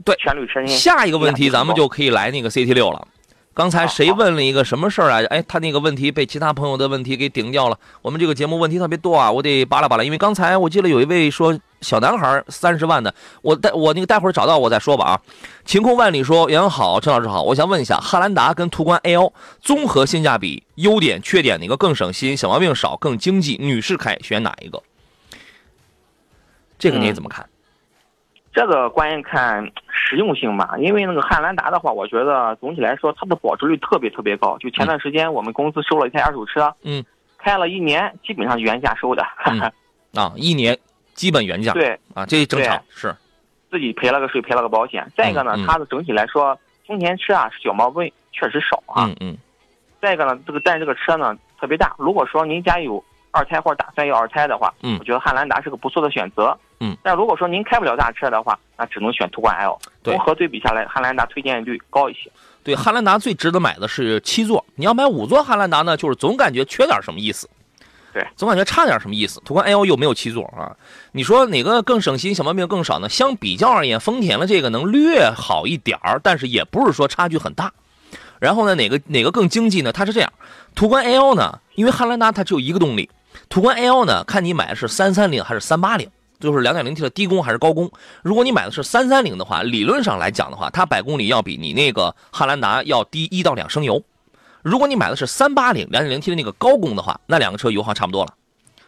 [0.05, 0.67] 对全铝车身。
[0.67, 3.07] 下一个问题咱们就可以来那个 C T 六了。
[3.59, 5.21] 刚才谁问了一个什么事儿啊？
[5.29, 7.77] 哎，他那个问题被其他朋友的问题给顶掉了。
[8.01, 10.03] 我们这个节目问题特别多啊，我得扒拉扒拉。
[10.05, 15.21] 因为刚才我记得有一位说小男孩三十万的，我待我那个待会儿找到我再说吧啊。
[15.65, 23.57] 晴空万里说杨好，陈老师好，我想问一下，汉兰达跟途观 L 综合性价比、优点、缺点哪个更省心、小毛病少、更经济？
[23.59, 24.81] 女士开选哪一个？
[26.77, 27.45] 这个你怎么看？
[28.59, 34.57] 这个关键看实用性吧， 因为那个汉兰达的话，我觉得总体来说它的保值率特别特别高。
[34.57, 37.01] 就前段时间我们公司收了一台二手车，嗯，
[37.37, 39.61] 开了一年，基本上原价收的，嗯。
[40.13, 40.77] 啊， 一年
[41.13, 41.97] 基本原价，对。
[42.13, 43.15] 啊，这正常是，
[43.71, 45.09] 自己赔了个税，赔了个保险。
[45.15, 45.63] 再一个呢，嗯。
[45.63, 49.05] 嗯它的整体来说，丰田车啊小毛病确实少啊。
[49.05, 49.37] 嗯嗯。
[50.01, 54.97] 再一个呢，这个但是这个车呢特别大，如果说您家有二胎或者打算要二胎的话，嗯。
[54.99, 56.57] 我觉得汉兰达是个不错的选择。
[56.79, 59.77] 嗯，但如果说您开不了大车的话，那只能选途观 L。
[60.03, 62.31] 综合对比下来，汉兰达推荐率高一些。
[62.63, 67.49] 对，汉兰达最值得买的是七座，你要买五座汉兰达呢，就是总感觉缺点什么意思。
[68.13, 69.41] 对，总感觉差点什么意思。
[69.45, 70.75] 途观 L 又没有七座啊，
[71.11, 73.09] 你说哪个更省心，小毛病更少呢？
[73.09, 77.71] 相比较而言，丰田的这个能略好一点儿，但是也不是说差距很大。
[78.39, 79.91] 然后呢，哪个哪个更经济呢？
[79.91, 80.31] 它是这样，
[80.73, 83.09] 途观 L 呢，因为汉兰达它只有一个动力，
[83.49, 86.09] 途观 L 呢，看你买的是三三零还是三八零。
[86.39, 87.91] 就是两点零 T 的低功还是高功？
[88.23, 94.01] 如果你买的是三三零的话，理论上来讲的话，它百公里要比你那个汉兰达要低一到两升油。
[94.61, 98.33] 如果你买的是三八零两点零 T 的那个高功的话，那两个车油耗差不多了，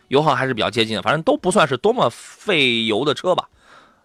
[0.07, 3.47] 油耗还是比较接近的，反正都不算是多么费油的车吧。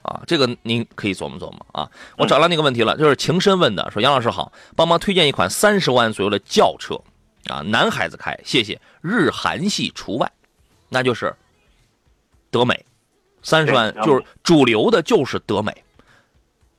[0.02, 1.90] 啊，这个您可以琢磨琢磨啊。
[2.16, 6.94] 我找到那个问题了，就是情深问的，说杨老师好，帮忙推荐一款三十万左右的轿车，
[7.46, 10.30] 啊，男孩子开，谢谢，日韩系除外，
[10.88, 11.34] 那就是
[12.52, 12.86] 德美，
[13.46, 15.72] 三十万就是主流的，就是德美，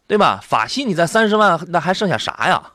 [0.05, 0.41] 对吧？
[0.43, 2.73] 法系你在三十万，那还剩下啥呀？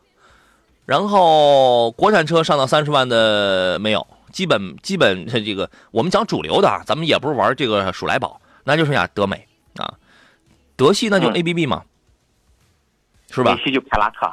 [0.87, 9.93] 然后国产车上到三十万的没有，基本基本这个我们讲主流的啊，咱们也不是玩这个数来宝，那就剩下德美啊。
[10.75, 11.83] 德系那就 A B B 嘛，
[13.31, 13.55] 是吧？
[13.55, 14.27] 美系就凯拉克，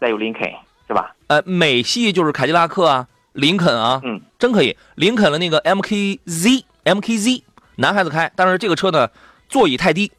[0.00, 0.50] 再有林肯，
[0.88, 1.14] 是吧？
[1.26, 4.76] 呃，美系就是凯迪拉克啊，林肯啊，嗯，真可以。
[4.94, 7.43] 林肯的那个 M K Z M K Z，
[7.76, 9.08] 男孩子开，但是这个车呢，
[9.48, 10.10] 座椅太低，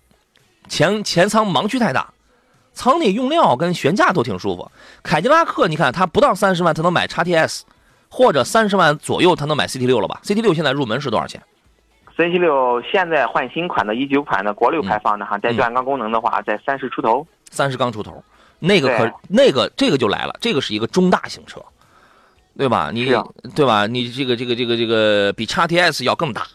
[0.68, 2.14] 前前舱盲区太大，
[2.74, 4.70] 舱内用料跟悬架都挺舒服。
[5.04, 7.62] 凯迪拉克，你看它不到三十万，它能买 XTS，
[8.10, 11.42] 或者三十万左右，它能买 C T 六了吧？C T 六现在入门是多少钱
[12.18, 17.26] ？C T 六现在换新款的一九款的国六排放的哈，带转缸功能的话，在三十出头。
[17.52, 18.22] 三十刚出头，
[18.60, 21.62] 那个可那个这个就来了，这个是一个中大型车，
[22.58, 22.90] 对吧？
[22.94, 23.06] 你
[23.56, 23.88] 对吧？
[23.88, 26.46] 你这个这个这个这个比 XTS 要更大，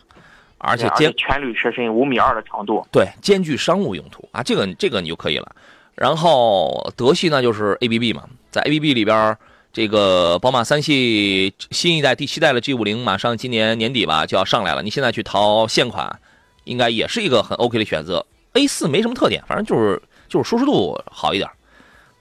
[0.61, 5.51] 而且兼全铝车身五米二的长度，对，兼具商务用途啊，这个这个你就可以了。
[5.95, 9.37] 然后德系呢就是 A B B 嘛，在 A B B 里边。
[9.73, 14.83] 这个宝马三系新一代第七代的 G 五零，马上今年年底吧就要上来了。
[14.83, 16.19] 你现在去淘现款，
[16.65, 18.27] 应该也是一个很 OK 的选择。
[18.55, 21.49] A 四没什么特点，反正就是就是舒适度好一点。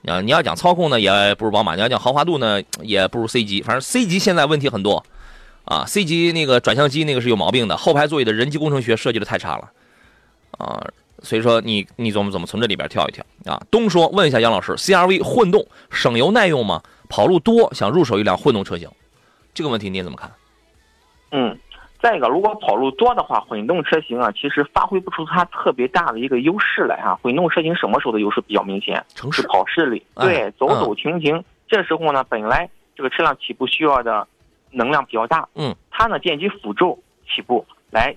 [0.05, 3.63] 啊，你要讲操控呢，也不如宝马；你要讲豪华度呢，也不如 C 级。
[3.63, 5.03] 反正 C 级现在问题很多
[5.69, 9.71] 啊，C 级那个转向机那个是有毛病的，后排座椅的人机工程学设计的太差了
[10.57, 10.83] 啊。
[11.21, 13.61] 所以说你你怎么怎么从这里边跳一跳啊？
[13.69, 16.81] 东说问一下杨老师，CRV 混动省油耐用吗？
[17.07, 18.89] 跑路多，想入手一辆混动车型，
[19.53, 20.31] 这个问题您怎么看？
[21.31, 21.55] 嗯，
[22.01, 27.19] 再一个，如果跑路多的话，混动车型啊，其实发挥不出它特别大的一个优势来啊。
[27.21, 29.05] 混动车型什么时候的优势比较明显？
[29.13, 31.43] 城市跑市里，对，走走停停。
[31.67, 34.25] 这时候呢，本来这个车辆起步需要的
[34.71, 38.15] 能量比较大，嗯，它呢电机辅助起步来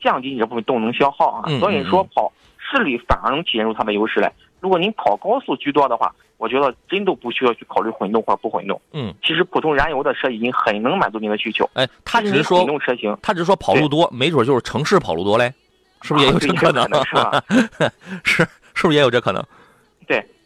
[0.00, 1.48] 降低你这部分动能消耗啊。
[1.58, 4.32] 所以说跑市里反而能体现出它的优势来。
[4.60, 6.14] 如果您跑高速居多的话。
[6.38, 8.82] 我觉得真都不需要去考虑混动或者不混动。
[8.92, 11.70] 嗯，其实普通燃油的车已经很能满足您的需求。
[11.74, 15.54] 哎，他只是说混动车型，他只是说跑路多，没准就是城市跑路多嘞，
[16.02, 16.82] 是不是也有这可能？
[17.06, 17.44] 是吧？
[18.24, 18.42] 是，
[18.74, 19.40] 是不是也有这可能？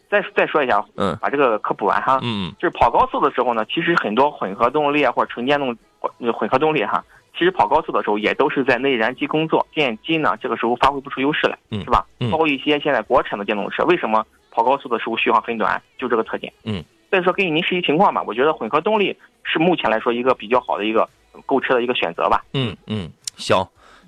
[0.09, 2.19] 对，再再说一下，嗯，把这个科普完哈。
[2.23, 7.05] 嗯就是跑高速的时候呢，其实很多混合动力啊或者纯电动混混合动力哈，
[7.37, 12.07] 其实跑高速的时候也都是在内燃机工作，电机呢这个时候发挥不出优势来，是吧？
[12.31, 14.25] 包括一些现在国产的电动车，为什么？
[14.51, 16.51] 跑高速的时候续航很短，就这个特点。
[16.65, 21.07] 嗯，所以说根据您实际情况吧，我觉得混合动力是目前来说一个比较好的一个
[21.45, 22.43] 购车的一个选择吧。
[22.55, 23.55] 嗯嗯，行，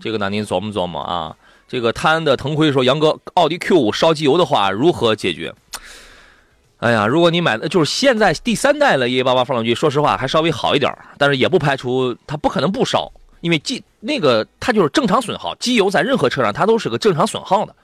[0.01, 1.37] 这个呢您琢磨琢磨啊。
[1.67, 5.55] 这个泰安的腾辉说：“杨哥，奥迪 Q 五烧机油的话如何解决？”
[6.79, 13.11] 哎呀，如果你买的就是现在第三代的 EA88 发动机，说实话还稍微好一点，但是也不排除它不可能不烧，
[13.41, 17.75] 因为机那个它就是正常损耗，机油在任何车上它都是个正常损耗的。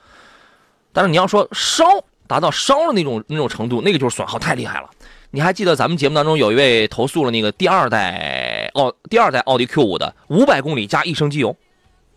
[0.93, 1.85] 但是你要说烧。
[2.27, 4.89] 达到烧的那种那种程度，那个就是损耗太厉害了。
[5.31, 11.55] 你还记得咱们节目当中有一位投诉了那个第二代奥第二代奥迪 Q 五的五百公里加一升机油？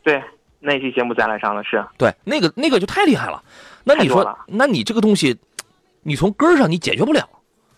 [0.04, 0.24] 对，
[0.62, 1.84] 那期节目咱俩上了是。
[1.98, 3.44] 对，那个那个就太厉害了。
[3.84, 5.38] 那你说，那你这个东西，
[6.08, 7.28] 你从根儿上你解决不了，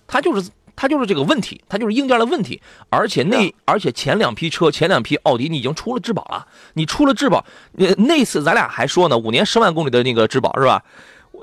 [0.05, 2.61] 它就是它就是这个问题，它就是硬件的问题。
[2.91, 10.83] 而且那而且前两批车前两批奥迪你已经出了质保了，你出了质保，那那次咱俩还说呢，五年十万公里的那个质保是吧？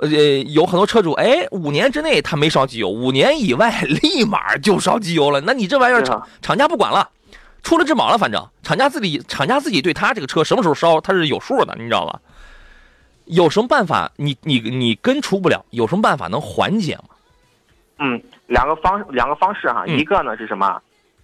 [0.01, 5.41] 呃，有很多车主，哎，五年之内他没烧机油，五年以外 立马就烧机油了。
[5.41, 7.11] 那你这玩意儿厂厂家不管了，
[7.65, 12.21] 出了质保了，反正厂家自己厂家自己对他这个车什么时候烧他是有数的，你知道吧？
[13.27, 14.11] 有什么办法？
[14.17, 17.05] 你你你根除不了，有什么办法能缓解吗？
[17.99, 20.81] 嗯，两个方两个方式哈，一个呢是什么？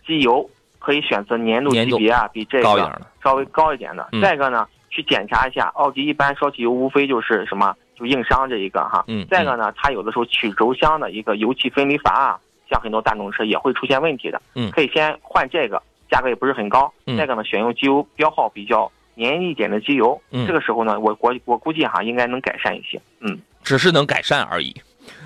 [0.06, 4.08] 机油可以选择粘度级别啊，比这个稍微高一点的。
[4.20, 7.74] 再一个呢，去检查一下，奥迪一般烧机油无非就是什么？
[7.94, 16.92] 就硬伤这一个哈，嗯，再一个呢，它有的时候曲轴箱的一个油气分离阀啊，像很多大众车也会出现问题的，嗯，可以先换这个，价格也不是很高。
[17.06, 24.74] 嗯再一个呢，选用机油标号比较粘一点的机油，嗯，这个时候呢，我我我估计哈，应该能改善一些，嗯，只是能改善而已，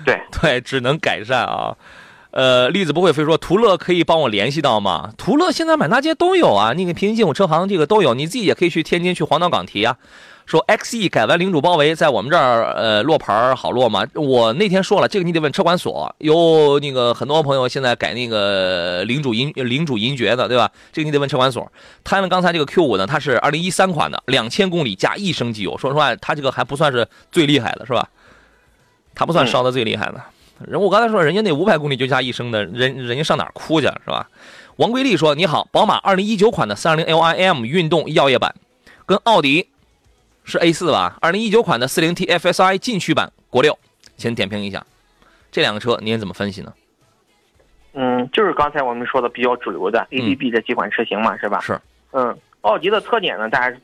[0.05, 1.75] 对 对，只能改善啊。
[2.31, 5.11] 呃，栗子不会非说，途乐可以帮我联系到吗？
[5.17, 9.97] 途乐现在满大街都有啊，那个平行进口车行这个都有，你自己也可以去天津去黄岛港提啊。
[10.47, 14.07] 说 XE 改完领主包围在我们这儿，呃，落牌好落吗？
[14.15, 16.15] 我那天说了，这个你得问车管所。
[16.19, 20.71] 有那个很多朋友现在改那个领主银领主银爵的，对吧？
[20.93, 21.69] 这个你得问车管所。
[22.05, 25.77] 他们刚才这个 Q 五呢，它是二零一三款的，两千公里加一升机油。
[25.77, 28.07] 说实话，它这个还不算是最厉害的，是吧？
[29.13, 30.23] 它不算烧的最厉害的。
[30.65, 34.29] 人我刚才说，人家那五百公里就加一升的，人人家上哪儿哭去，是吧？
[34.77, 38.55] 王桂丽说：“你好，宝马二零一九款的三二零 LIM 运动耀夜版，
[39.05, 39.67] 跟奥迪。”
[40.47, 41.17] 是 A 四吧？
[41.19, 43.77] 二零一九款的四零 T FSI 禁区版国六，
[44.15, 44.81] 先点评一下
[45.51, 46.73] 这两个车，您怎么分析呢？
[47.91, 51.59] 嗯，就是刚才我们说的比较主流的 ABB 这几款车型嘛，是吧？
[51.59, 51.77] 是。
[52.11, 53.77] 嗯，奥迪的特点呢，大家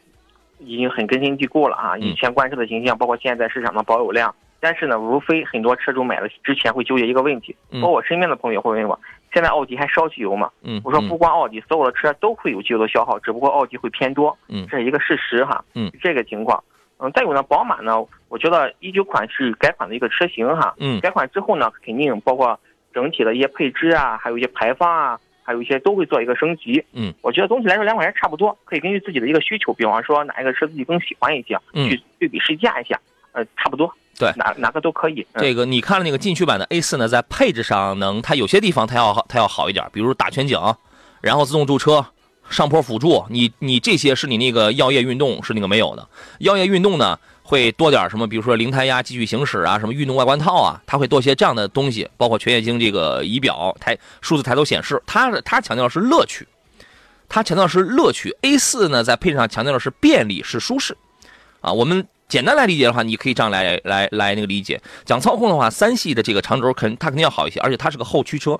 [0.60, 1.98] 已经很根深蒂固了啊。
[1.98, 8.98] 以前官车的形象，包括现在市场的保有量，但是呢，无非很多车主买了之前会纠结一个问题，包括我身边的朋友会问我，
[9.34, 10.50] 现在奥迪还烧机油嘛？
[10.62, 16.64] 嗯，我说不光奥迪，所有的车都会有机油的消耗，只不过奥迪会偏多，嗯，这是一个事实哈，嗯，这个情况，
[17.00, 22.60] 嗯，再有呢，宝马呢，我觉得一九款是改款的一个车型哈，嗯，改款之后呢，肯定包括
[22.94, 33.00] 整体的一些配置啊，还有一些排放啊，还有一些都会做一个升级，嗯，我觉得总体来说两款车差不多，可以根据自己的一个需求，比方说哪一个车自己更喜欢一些，去对比试驾一下，
[33.32, 33.92] 呃，差不多。
[34.18, 35.26] 对，哪哪个都可以。
[35.38, 40.60] 这个你看了那个进取版的 A 四呢，在配置上能，它有些地方它要它要好一点，比如打全景，
[41.20, 42.06] 然后自动驻车、
[42.48, 46.08] 上坡辅助，你你这些是你那个耀夜运动是那个没有的。
[46.40, 56.48] 耀夜运动呢会多点什么，比如说零胎压继续行驶啊，什么运动外观套啊，它会多些这样的东西，包括全液晶这个仪表抬数字抬头显示，它它强调的是乐趣，
[57.28, 58.38] 它强调是乐趣。
[58.42, 60.96] A 四呢在配置上强调的是便利是舒适，
[61.62, 62.08] 啊，我们。
[62.28, 64.82] 简单来理解的话，你可以这样来来来那个理解。
[65.06, 68.60] 讲操控的话，三系的这个长轴肯它肯定要好一些，而且它是个后驱车，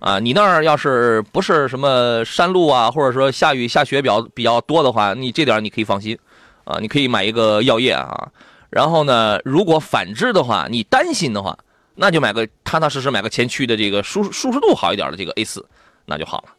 [0.00, 6.18] 啊，你那儿要是不是什么山路啊，或者说下雨下雪比较比较多的话，你这点你可以放心，
[6.64, 8.28] 啊，你可以买一个耀夜啊。
[8.68, 11.56] 然后呢，如果反之的话，你担心的话，
[11.94, 15.64] 那就买个踏踏实实买个前驱的这个舒舒适度好一点的这个 A 四，
[16.06, 16.53] 那就好了。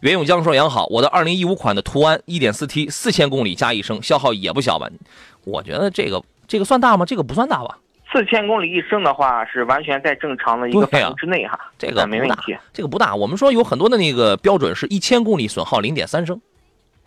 [0.00, 4.88] 袁永江说：“杨好，我的2015款的途安 1.4T 四千公里加一升，消耗也不小吧？
[5.44, 7.04] 我觉得这个这个算大吗？
[7.04, 7.76] 这个不算大吧？
[8.12, 11.58] 四千公里一升的话，是完全在正常的一个范围之内哈。
[11.76, 13.14] 这个没问题，这个不大。
[13.14, 16.40] 我们说有很多的那个标准是一千公里损耗0.3升，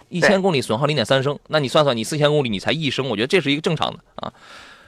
[0.10, 4.34] 一千公里损耗0.3升，那你算算，你四千公里你才一升，我觉得这是一个正常的啊。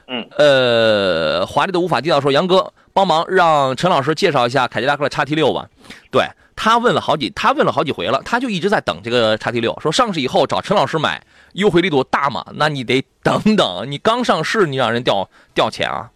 [0.07, 5.69] 嗯，呃，华丽的无法地道说，杨哥帮忙让陈老师介绍一下凯迪拉克的叉 T 六吧。
[6.11, 11.21] 对。”他问了好几，他问了好几回了，他就一直在等这个叉 T 六，说上市以后找陈老师买，
[11.53, 12.45] 优惠力度大吗？
[12.55, 16.09] 那你得等等，你刚上市，你让人掉掉钱啊？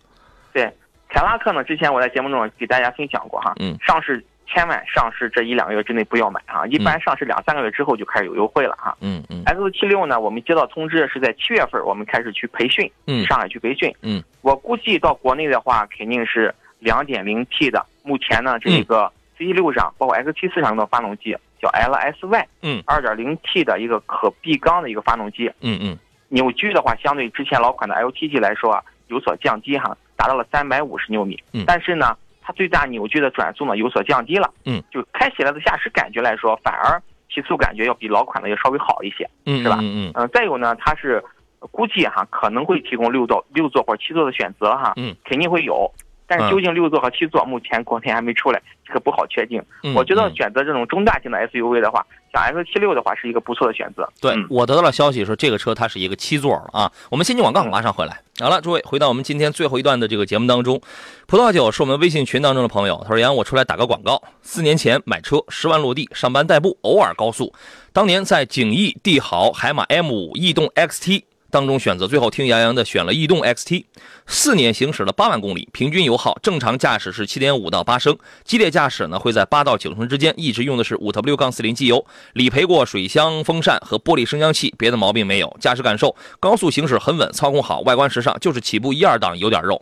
[0.53, 0.71] 对，
[1.09, 19.11] 凯拉克呢，之前我在节目中给大家分享过哈，嗯，上市千万上市这一两个月之内不要买哈，一般上市两三个月之后就开始有优惠了哈，嗯嗯，X 七六呢，我们接到通知是在七月份，我们开始去培训，嗯，上海去培训，嗯，我估计到国内的话肯定是两点零 T 的，目前呢这个。
[19.37, 25.97] C 六上包括 X 七四上的发动机叫 LSY，嗯，二点零 T 的一个可闭缸的一个发动机，嗯嗯，
[26.29, 39.77] 扭矩的话相对之前老款的 LTT 来说啊有所降低哈，达到了三百五十牛米，嗯，但是呢它最大扭矩的转速呢有所降低了，嗯，就开起来的驾驶感觉来说反而提速感觉要比老款的要稍微好一些，嗯，是吧？
[39.81, 40.29] 嗯嗯，嗯。
[40.33, 41.23] 再有呢它是
[41.71, 45.91] 估计哈可能会提供六座六座或者七座的选择哈，嗯，肯定会有。
[46.27, 49.63] 但是究竟六座和七座目前国内还没出来，这个不好确定。
[49.95, 54.07] 我觉得选择这种中大型的 SUV 的话，像 S 七六的话是一个不错的选择。
[54.19, 56.91] 对我得到了消息说这个车它是一个七座了啊。
[57.09, 58.19] 我们先进广告，马上回来。
[58.39, 60.81] 好了，诸位回到我们今天最后一段的这个节目当中。
[61.27, 64.21] 葡萄酒是我们微信群当中的朋友，他说杨我出来打个广告。
[64.41, 67.53] 四年前买车十万落地，上班代步，偶尔高速。
[67.93, 71.23] 当年在景逸、帝豪、海马 M 五、逸动 XT。
[71.49, 73.85] 当中选择，最后听杨洋的选了逸动 XT，
[74.25, 85.55] 四年行驶了八万公里，平均油耗正常驾驶是七点五到八升，激烈驾驶呢会在八到九升之间，一直用的是五 W 杠四零机油，理赔过水箱、风扇和玻璃升降器，别的毛病没有。
[85.59, 89.81] 驾驶感受，高速行驶很稳，操控好，外观时尚，就是起步一二档有点肉。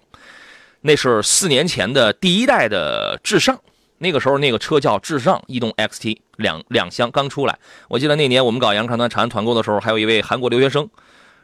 [0.82, 3.60] 那是四年前的第一代的智尚，
[3.97, 7.58] 那个时候那个车叫智尚逸动 XT，两两厢刚出来。
[7.88, 10.88] 我记得那年我们搞杨康团长安团购的时候，还有一位韩国留学生。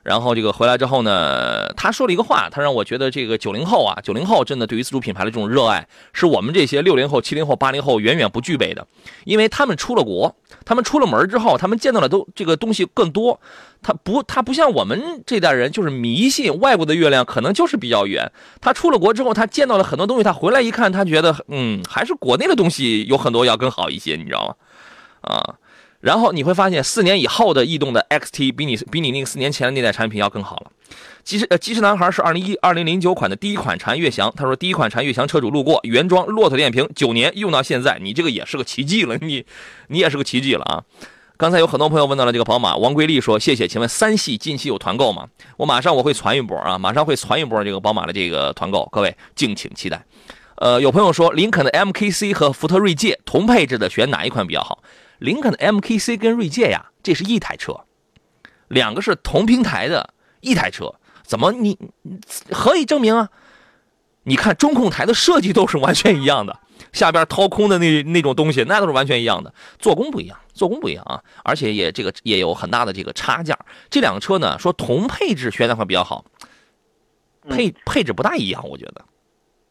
[0.04, 8.88] 然后这个回来之后呢，他说了一个话，他让我觉得这个九零后啊，九零后真的对于自主品牌的这种热爱，是我们这些六零后、七零后、八零后远远不具备的，
[9.26, 10.36] 因为他们出了国，
[10.66, 13.40] 他们出了门之后，他们见到的都这个东西更多，
[13.84, 24.56] 他不他不像我们这代人就是迷信外国的月亮可能就是比较圆，他出了国之后，他见到了很多东西，他回来一看，他觉得嗯，还是国内的东西有很多要更好一些，你知道吗？
[25.22, 25.56] 啊。
[26.02, 30.72] 然后你会发现，四年以后的逸动的 XT 比你比你那个四年前的那代产品要更好了。
[31.24, 34.34] 其实呃，其实男孩是二零一二零零九款的第一款长安悦翔。
[34.36, 39.46] 他说，第一款长安悦翔车主路过，原装骆驼电瓶，九年用到现在，你这个也是个奇迹了， 你
[39.88, 40.84] 你也是个奇迹了啊！
[41.38, 45.28] 刚才有很多朋友问到了这个宝马，王桂丽说谢谢，请问三系近期有团购吗？
[45.58, 50.04] 我马上我会传一波啊，马上会传一波这个宝马的这个团购，各位敬请期待。
[50.56, 54.84] 呃，有朋友说林肯的 MKC 和福特锐界同配置的选哪一款比较好？
[55.22, 57.82] 林肯的 MKC 跟锐界呀，这是一台车，
[58.68, 61.78] 两个是同平台的一台车，怎么你
[62.52, 63.30] 何以证明啊？
[64.24, 66.60] 你看中控台的设计都是完全一样的，
[66.92, 73.56] 下边掏空的那那种东西，那都是完全一样的，做工不一样，做工不一样啊，而且也这个也有很大的这个差价。
[73.92, 76.26] 这两个车呢，说同配置选哪款比较好？
[77.48, 79.06] 配配置不大一样，我觉得。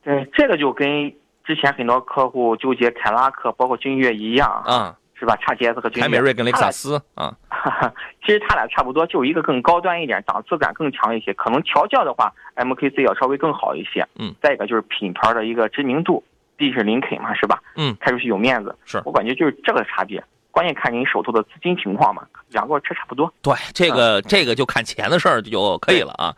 [0.05, 1.13] 对，这个就跟
[1.45, 4.97] 之前很多客户纠结凯拉克，包括君越一样啊。
[5.21, 5.37] 是吧？
[5.37, 7.37] 叉 GS 和君越，凯美瑞跟雷克萨斯啊，
[8.25, 11.35] 其实它俩差不多，就一个更高端一点，档次感更强一些。
[11.35, 14.09] 可能调教的话，MKC 要稍微更好一些。
[14.19, 16.25] 嗯，再一个就是品牌的一个知名度，
[16.57, 17.63] 毕竟是林肯嘛，是吧？
[17.77, 18.75] 嗯，开出去有面子。
[18.87, 22.23] 是我感觉就是这个差别，关键看您手头的资金情况嘛。
[22.49, 23.33] 两个车差不多。
[23.43, 26.35] 对，这个这个就看钱的事儿就可以了啊。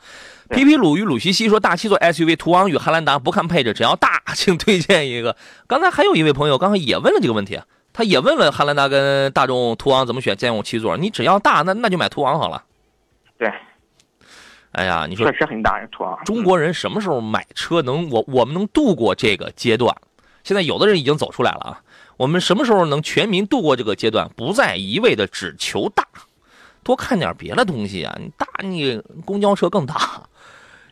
[0.50, 5.34] 皮皮鲁与鲁西西说，大七座 SUV 途昂与汉兰达不看配置，只要大，请推荐一个。
[5.66, 7.58] 刚才还有一位朋友刚才也问了这个问题。
[7.92, 12.64] 他也问了汉兰达跟大众途昂怎么选，家用七座，你只要大，那那就买途昂好了。
[13.38, 13.52] 对，
[14.72, 16.18] 哎呀，你说确实很大，途昂。
[16.24, 19.94] 中国人什么时候买车能我我们能度过这个阶段？
[20.44, 21.82] 现在有的人已经走出来了啊。
[22.16, 24.28] 我们什么时候能全民度过这个阶段？
[24.36, 26.06] 不再一味的只求大，
[26.82, 28.16] 多看点别的东西啊。
[28.18, 30.22] 你大，你公交车更大。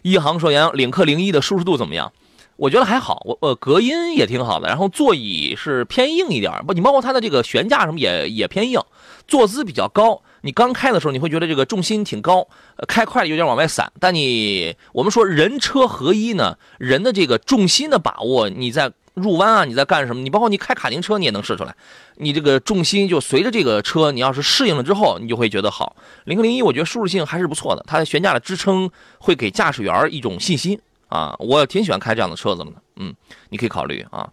[0.02, 2.12] 一航说杨领克零一的舒适度怎么样？
[2.60, 8.78] 我觉得还好，我呃隔音也挺好的，然后座椅是偏硬一点不，你包括它的这个悬架什么也也偏硬，
[9.26, 10.20] 坐姿比较高。
[10.42, 12.46] 你刚开的时候你会觉得这个重心挺高，
[12.86, 13.90] 开快了有点往外散。
[13.98, 20.20] 但你我们说人车合一呢，人的这个重心的把握，你在入弯啊，你在干什么？
[20.20, 21.74] 你包括你开卡丁车你也能试出来，
[22.16, 25.96] 你这个重心就随着这个车，你要是适应了之后，你就会觉得好。
[26.24, 30.78] 零零一我觉得舒适性还是不错的，它的悬架的支撑会给驾驶员一种信心。
[31.10, 33.14] 啊，我挺喜欢开这样的车子的，嗯，
[33.50, 34.30] 你可以考虑啊。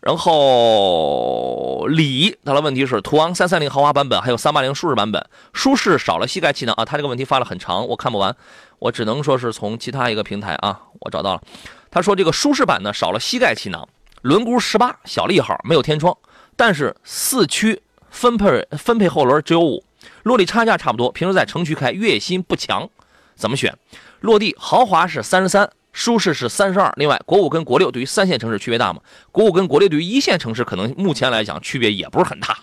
[0.00, 6.84] 然后李他的问题是，途昂三三零豪华版本还有三八零舒适版本，舒适少了膝盖气囊啊。
[6.84, 8.34] 他这个问题发了很长，我看不完，
[8.80, 11.42] 我只能说是从其他一个平台啊，我找到了。
[11.90, 13.88] 他说这个舒适版呢少了膝盖气囊，
[14.22, 16.16] 轮毂十八小了一号，没有天窗，
[16.56, 19.84] 但是四驱分配分配后轮只有五，
[20.24, 22.88] 落地差价差不多，平时在城区开越野性不强，
[23.36, 23.76] 怎么选？
[24.20, 25.70] 落地豪华是三十三。
[25.92, 29.00] 舒适是三十二，另外国五跟国六对于三线城市区别大吗？
[29.30, 32.56] 国五跟国六对于一线城市可能目前来讲区别也不是很大。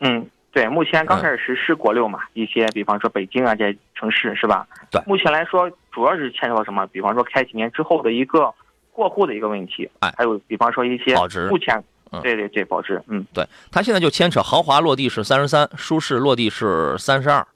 [0.00, 4.66] 嗯，对，目前刚开始实施国六嘛，一些比方说北京啊这些城市是吧？
[4.90, 6.86] 对，目前来说主要是牵扯到什么？
[6.88, 8.52] 比方说开几年之后的一个
[8.90, 11.80] 过户的一个问题，哎，还有比方说一些保值，目前，
[12.22, 17.46] 对对对，保值，嗯，对，它现在就牵扯豪华落地是三十三，舒适落地是三十二，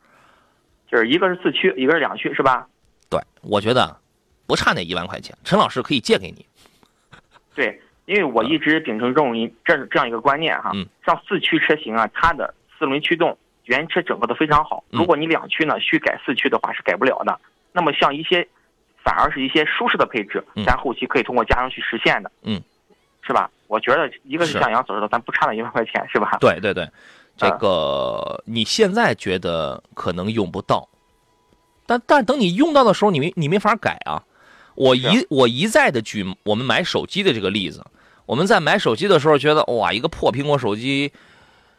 [0.88, 2.68] 就是一个是四驱，一个是两驱，是吧？
[3.08, 3.96] 对，我觉得。
[4.50, 6.44] 不差那一万块钱，陈老师可以借给你。
[7.54, 9.32] 对，因为我一直秉承这种
[9.64, 10.72] 这这样一个观念哈，
[11.06, 14.82] 像四驱车型啊，它的四轮驱动原车整合的非常好。
[14.90, 17.38] 如果你两驱呢，需改四驱的话是改不了的。
[17.72, 18.44] 那么像一些，
[19.04, 22.32] 反而是一些舒适的配置，咱后期可以通过加装去实现的。
[22.42, 22.60] 嗯，
[23.22, 23.48] 是吧？
[23.68, 26.36] 我觉得一个是像杨所说的，咱不差那一万块钱，是吧？
[26.40, 26.88] 对对 对，
[27.36, 30.88] 这个你现在觉得可能用不到，
[31.86, 34.22] 但但等你用到的时候，你没你没法改啊。
[34.80, 37.84] 我一我一再的举我们买手机的这个例子，
[38.24, 41.12] 我们在买手机的时候觉得哇，一个破苹果手机，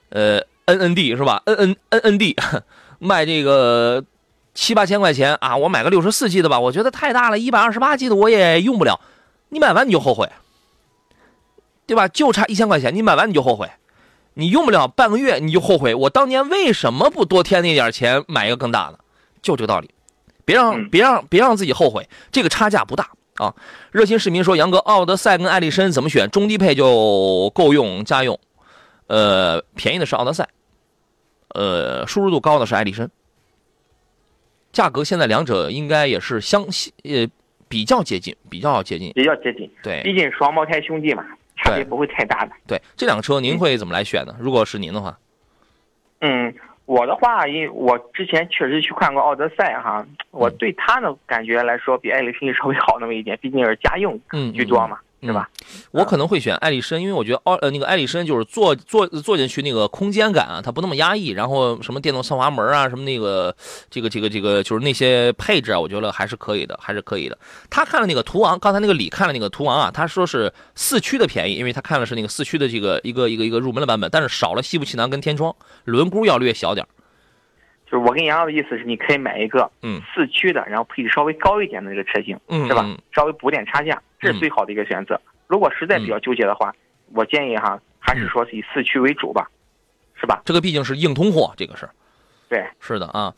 [0.09, 2.37] 呃，N N D 是吧？N N N N D
[2.99, 4.05] 卖这个
[4.53, 8.99] 七八千块钱啊，我买个六十四 G 的吧，我觉得太大了，一百二十八 G 的我也用不了。
[9.49, 10.29] 你买完你就后悔，
[11.87, 12.07] 对吧？
[12.07, 13.67] 就差一千块钱，你买完你就后悔，
[14.35, 18.99] 你用不了半个月你就后悔，我当年为什么不多添那点钱买一个更大的？
[19.41, 19.89] 就这个道理。
[20.45, 23.55] 别让别让别让自己后悔，这个差价不大啊！
[23.91, 26.29] 热心市民说：“杨哥，奥德赛跟艾力绅怎么选？
[26.29, 28.39] 中低配就够用家用，
[29.07, 30.47] 呃，便宜的是奥德赛，
[31.49, 33.07] 呃，舒适度高的是艾力绅。
[34.71, 36.63] 价格现在两者应该也是相
[37.03, 37.27] 呃
[37.67, 39.69] 比较接近，比较接近，比较接近。
[39.83, 41.25] 对，毕竟双胞胎兄弟嘛，
[41.57, 42.51] 差别不会太大的。
[42.67, 44.35] 对，这辆车您会怎么来选呢？
[44.39, 45.17] 如果是您的话，
[46.21, 46.53] 嗯，
[46.91, 54.19] 我的话，因为我之前确实去看过奥德赛哈，我对它的感觉来说比爱立信稍微好那么一点，毕竟是家用
[54.51, 54.99] 居多嘛。
[55.21, 55.47] 是吧？
[55.91, 61.29] 我可能会选艾力绅，因为我觉得奥呃那个艾力绅就是坐坐坐进去那个空间感啊，它不那么压抑。
[61.29, 63.55] 然后什么电动侧滑门啊，什么那个
[63.89, 67.37] 这个这个这个就是那些配置啊，我觉得还是可以的，还是可以的。
[67.69, 75.55] 他看了那个途昂，刚才那个李看了那个途昂啊，他说是四驱的便宜，因为他看的是那个四驱的这个一个一个一个入门的版本，但是少了西部气囊跟天窗，
[75.85, 76.87] 轮毂要略小点
[77.91, 82.85] 就是我跟杨洋的意思是，你可以买一个嗯四驱的，然后配置稍微高一点的这个车型，嗯，是吧？
[83.11, 85.19] 稍微补点差价，这是最好的一个选择。
[85.47, 86.73] 如果实在比较纠结的话，
[87.13, 89.49] 我建议哈，还是说是以四驱为主吧，
[90.15, 90.41] 是吧？
[90.45, 91.89] 这个毕竟是硬通货，这个是。
[92.51, 93.33] 对，是的啊。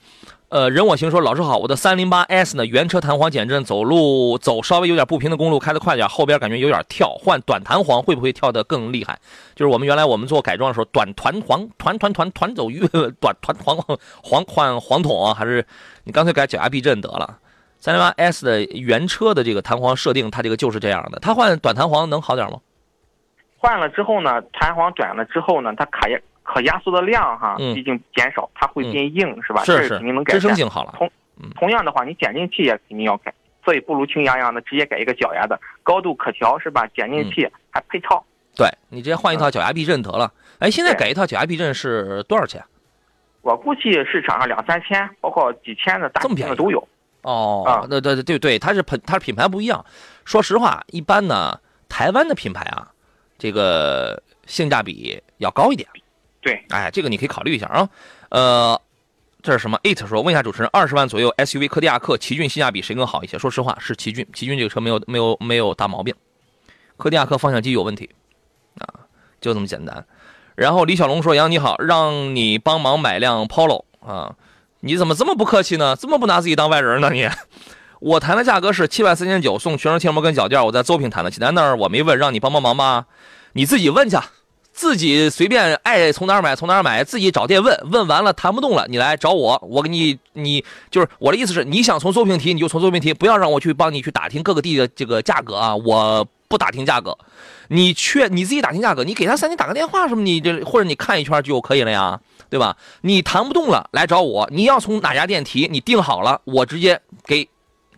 [0.50, 9.20] 呃，人我行说，老师好，我的三零八 S 呢，原车弹簧减震，走路走稍微有点不平的公路，开得快点，后边感觉有点跳，换短弹簧会不会跳得更厉害？
[9.54, 12.88] 就是我们原来我们做改装的时候，短弹簧团团团团走越
[13.22, 13.78] 短团簧
[14.24, 15.64] 簧换黄筒啊，还是
[16.06, 17.38] 你干脆改脚压避震得了？
[17.80, 22.58] 三零八 S 的原车的这个弹簧设定，它这个就是这样的，它换短弹簧能好点吗？
[23.60, 29.64] 换了之后呢，弹簧短了之后呢，它卡压可压缩的量哈，毕竟减少，它会变硬，是吧？
[29.64, 30.42] 是是，肯定能改善。
[30.42, 30.94] 支撑性好了。
[30.98, 31.10] 同
[31.56, 33.34] 同样的话，你减震器也肯定要改，
[33.64, 36.86] 所以不如轻洋洋的直接改一个脚牙的，高度可调，是吧？
[36.96, 38.24] 减震器还配套。
[38.56, 40.32] 对你直接换一套脚牙避震得了。
[40.60, 42.64] 哎，现在改一套脚牙避震是多少钱？
[43.42, 46.88] 我估计市场上两三千，包括几千的、大这么便宜都有。
[47.24, 49.84] 哦，对对对对，它是品它是品牌不一样。
[50.24, 52.92] 说实话，一般呢，台湾的品牌啊，
[53.38, 55.90] 这个性价比要高一点。
[56.44, 57.90] 对，哎，这个你可以考虑一下啊。
[58.30, 58.82] 呃，
[59.42, 63.40] 这是什么？It 说，问一下主持人，二十万左右 SUV 柯迪亚克、奇骏性价比谁更好一些？
[63.40, 66.14] 说实话，是奇骏，奇骏这个车没有没有没有大毛病，
[66.98, 68.10] 柯迪亚克方向机有问题
[68.80, 69.08] 啊，
[69.40, 70.06] 就这么简单。
[70.56, 74.36] 然后李小龙说，杨你好，让你帮忙买辆 Polo 啊，
[74.82, 75.96] 你怎么这么不客气呢？
[75.96, 77.28] 这么不拿自己当外人呢你？
[78.00, 83.06] 我谈的价格是七万三千九，送全车贴膜跟脚垫，我在邹平谈的，济南那儿我没问，让你帮帮忙吧，
[83.54, 84.18] 你自己问去。
[84.74, 97.18] 自己随便爱从哪儿买从哪儿买，自己找店问问完了谈不动了，你来找我，我给你你就是我的意思是，你想从邹平提你就从邹平提，不要让我去帮你去打听各个地的这个价格啊，我不打听价格，
[97.68, 102.20] 你去你自己打听价格，你给他三天打个电话什么，你这或者你看一圈就可以了呀，
[102.50, 102.76] 对吧？
[103.02, 107.48] 你谈不动了来找我，你要从哪家店提，你定好了，我直接给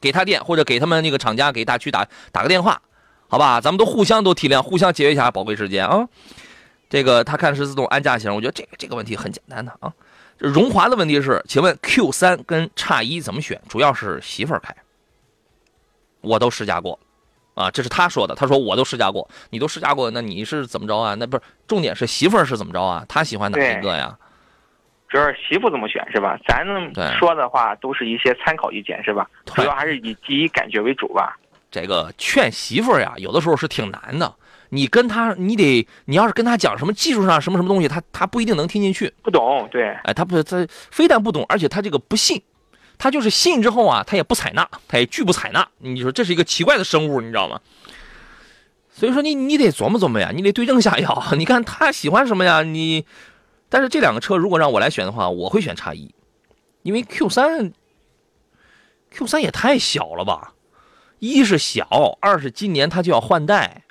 [0.01, 2.81] 给他店或者给他们那个厂家给大区打打个电话，
[3.29, 3.61] 好吧？
[3.61, 6.07] 咱们都互相都体谅，互相节约一下宝贵时间啊。
[6.89, 9.91] 这个他看是自动安驾型，我觉得这个这个问题很简单的啊。
[10.37, 13.61] 荣华的问题是，请问 Q 三跟叉一怎么选？
[13.69, 14.75] 主要是媳妇儿开，
[16.21, 16.99] 我都试驾过，
[17.53, 18.35] 啊，这是他说的。
[18.35, 21.15] 他说我都试驾过，你都试驾过，那你是怎么着啊？
[21.15, 23.05] 那不是重点是媳妇儿是怎么着啊？
[23.07, 24.17] 他喜欢哪一个呀？
[25.07, 26.37] 主要是媳妇怎么选是吧？
[26.45, 26.65] 咱
[27.17, 29.29] 说的话都是一些参考意见是吧？
[29.45, 31.37] 主要还是以第一感觉为主吧。
[31.71, 34.35] 这个劝媳妇儿呀，有的时候是挺难的。
[34.75, 42.41] 你跟他，你得，你要是跟他讲什么技术上什么什么东西，他他不一定能听进去，不懂，对，哎，他不，他非但不懂，而且他这个不信，
[42.97, 45.65] 他就是信之后啊，他也不采纳，他也拒不采纳。
[45.77, 47.61] 你说这是一个奇怪的生物，你知道吗？
[48.91, 51.23] 所以说你你得琢磨琢磨呀，你得对症下药。
[51.37, 52.61] 你看他喜欢什么呀？
[52.61, 53.05] 你，
[53.69, 56.13] 但是这两个车如果让我来选的话，我会选叉一，
[56.83, 57.71] 因为 Q 三
[59.11, 60.53] ，Q 三也太小了吧，
[61.19, 63.83] 一是小，二是今年他就要换代。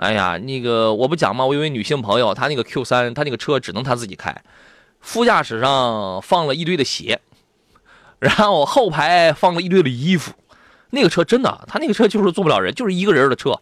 [0.00, 1.44] 哎呀，那个我不讲吗？
[1.44, 4.34] 我有位女性朋友，她那个 Q 三，她那个车只能她自己开，
[5.00, 7.20] 副驾驶上放了一堆的鞋，
[8.18, 10.32] 然后后排放了一堆的衣服，
[10.88, 13.60] 那个车真的，她那个车就是坐不了人，就是一个人的车。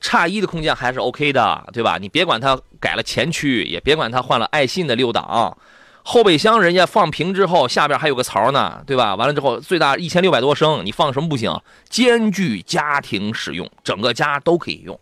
[0.00, 1.98] 差一的空间还是 OK 的，对吧？
[1.98, 5.56] 你别管它改了前驱，也别管它换了爱信的六档，
[6.02, 9.14] 后备箱人家放平之后，下边还有个槽呢，对吧？
[9.14, 11.58] 完了之后最大一千六百多升，你放什么不行？
[11.88, 14.98] 兼具家庭使用，整个家都可以用。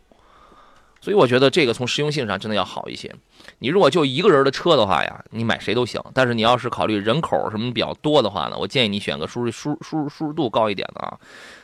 [1.02, 3.12] 所以我觉得这个从实用性上真的要好一些。
[3.58, 6.00] 你如果就一个人的车的话呀，你买谁都行。
[6.14, 11.18] 但是你要是考虑人口什么比较多的话呢，我建议你选个舒适舒舒舒适度高一点的啊。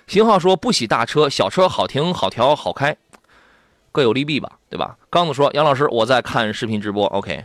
[0.09, 2.97] 型号说不喜大车，小车好停好调好开，
[3.93, 4.97] 各有利弊吧，对吧？
[5.09, 7.45] 刚子说杨老师我在看视频直播，OK，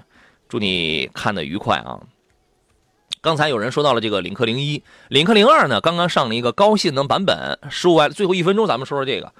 [0.49, 1.99] 祝你看得愉快啊。
[3.21, 9.31] 刚才有人说到了这个领克零一，领克零二呢刚刚上了一个高性能版本，十五万，最后一分钟咱们说说这个。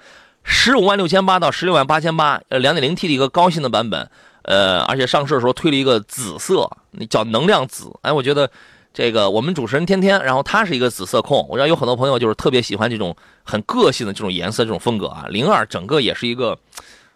[0.44, 4.08] 十五万六千八到十六万八千八，呃，两点零 T 的一个高性的版本，
[4.42, 7.90] 呃，而且上市的时候推了一个紫色，那叫能量紫。
[8.02, 8.48] 哎，我觉得
[8.92, 15.24] 这个我们主持人天天，然后他是一个紫色控，我知道有很多朋友就是特别喜欢这种很个性的这种颜色、这种风格啊。
[15.30, 16.58] 零二整个也是一个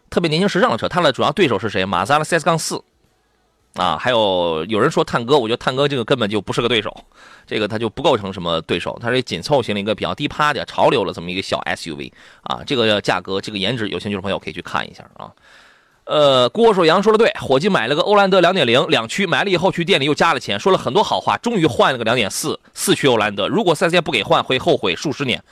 [0.08, 1.84] 特别年轻时尚的车，它的主要对手是谁？
[1.84, 2.82] 马自达的 CS 杠四
[3.78, 6.94] 啊，还有有人说探戈，我觉得探戈这个根本就不是个对手，
[7.46, 12.12] 这个它就不构成什么对手，它是紧凑型的一个比较低趴的潮流的这么一个小 SUV
[12.42, 15.30] 啊，这个价格、这个颜值，有兴趣的朋友可以去看一下啊。
[16.04, 23.46] 呃，郭守阳说的对，伙计买了个欧蓝德两点零两驱，买了以后去店里又加了钱，说了很多好话，终于换了个两点四四驱欧蓝德。
[23.46, 25.44] 如果四 S 店不给换，会后悔数十年。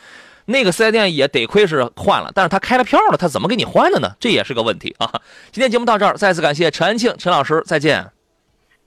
[0.47, 4.09] 那个四 S 店也得亏是换了，但是他开了票了，他怎么给你换的呢？
[4.19, 5.21] 这也是个问题啊。
[5.53, 8.16] 今天节目到这儿，再次感谢陈安庆陈老师，再见。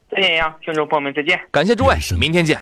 [0.10, 1.40] 再见呀，听众朋友们，再见。
[1.52, 2.58] 感谢诸位，明天见。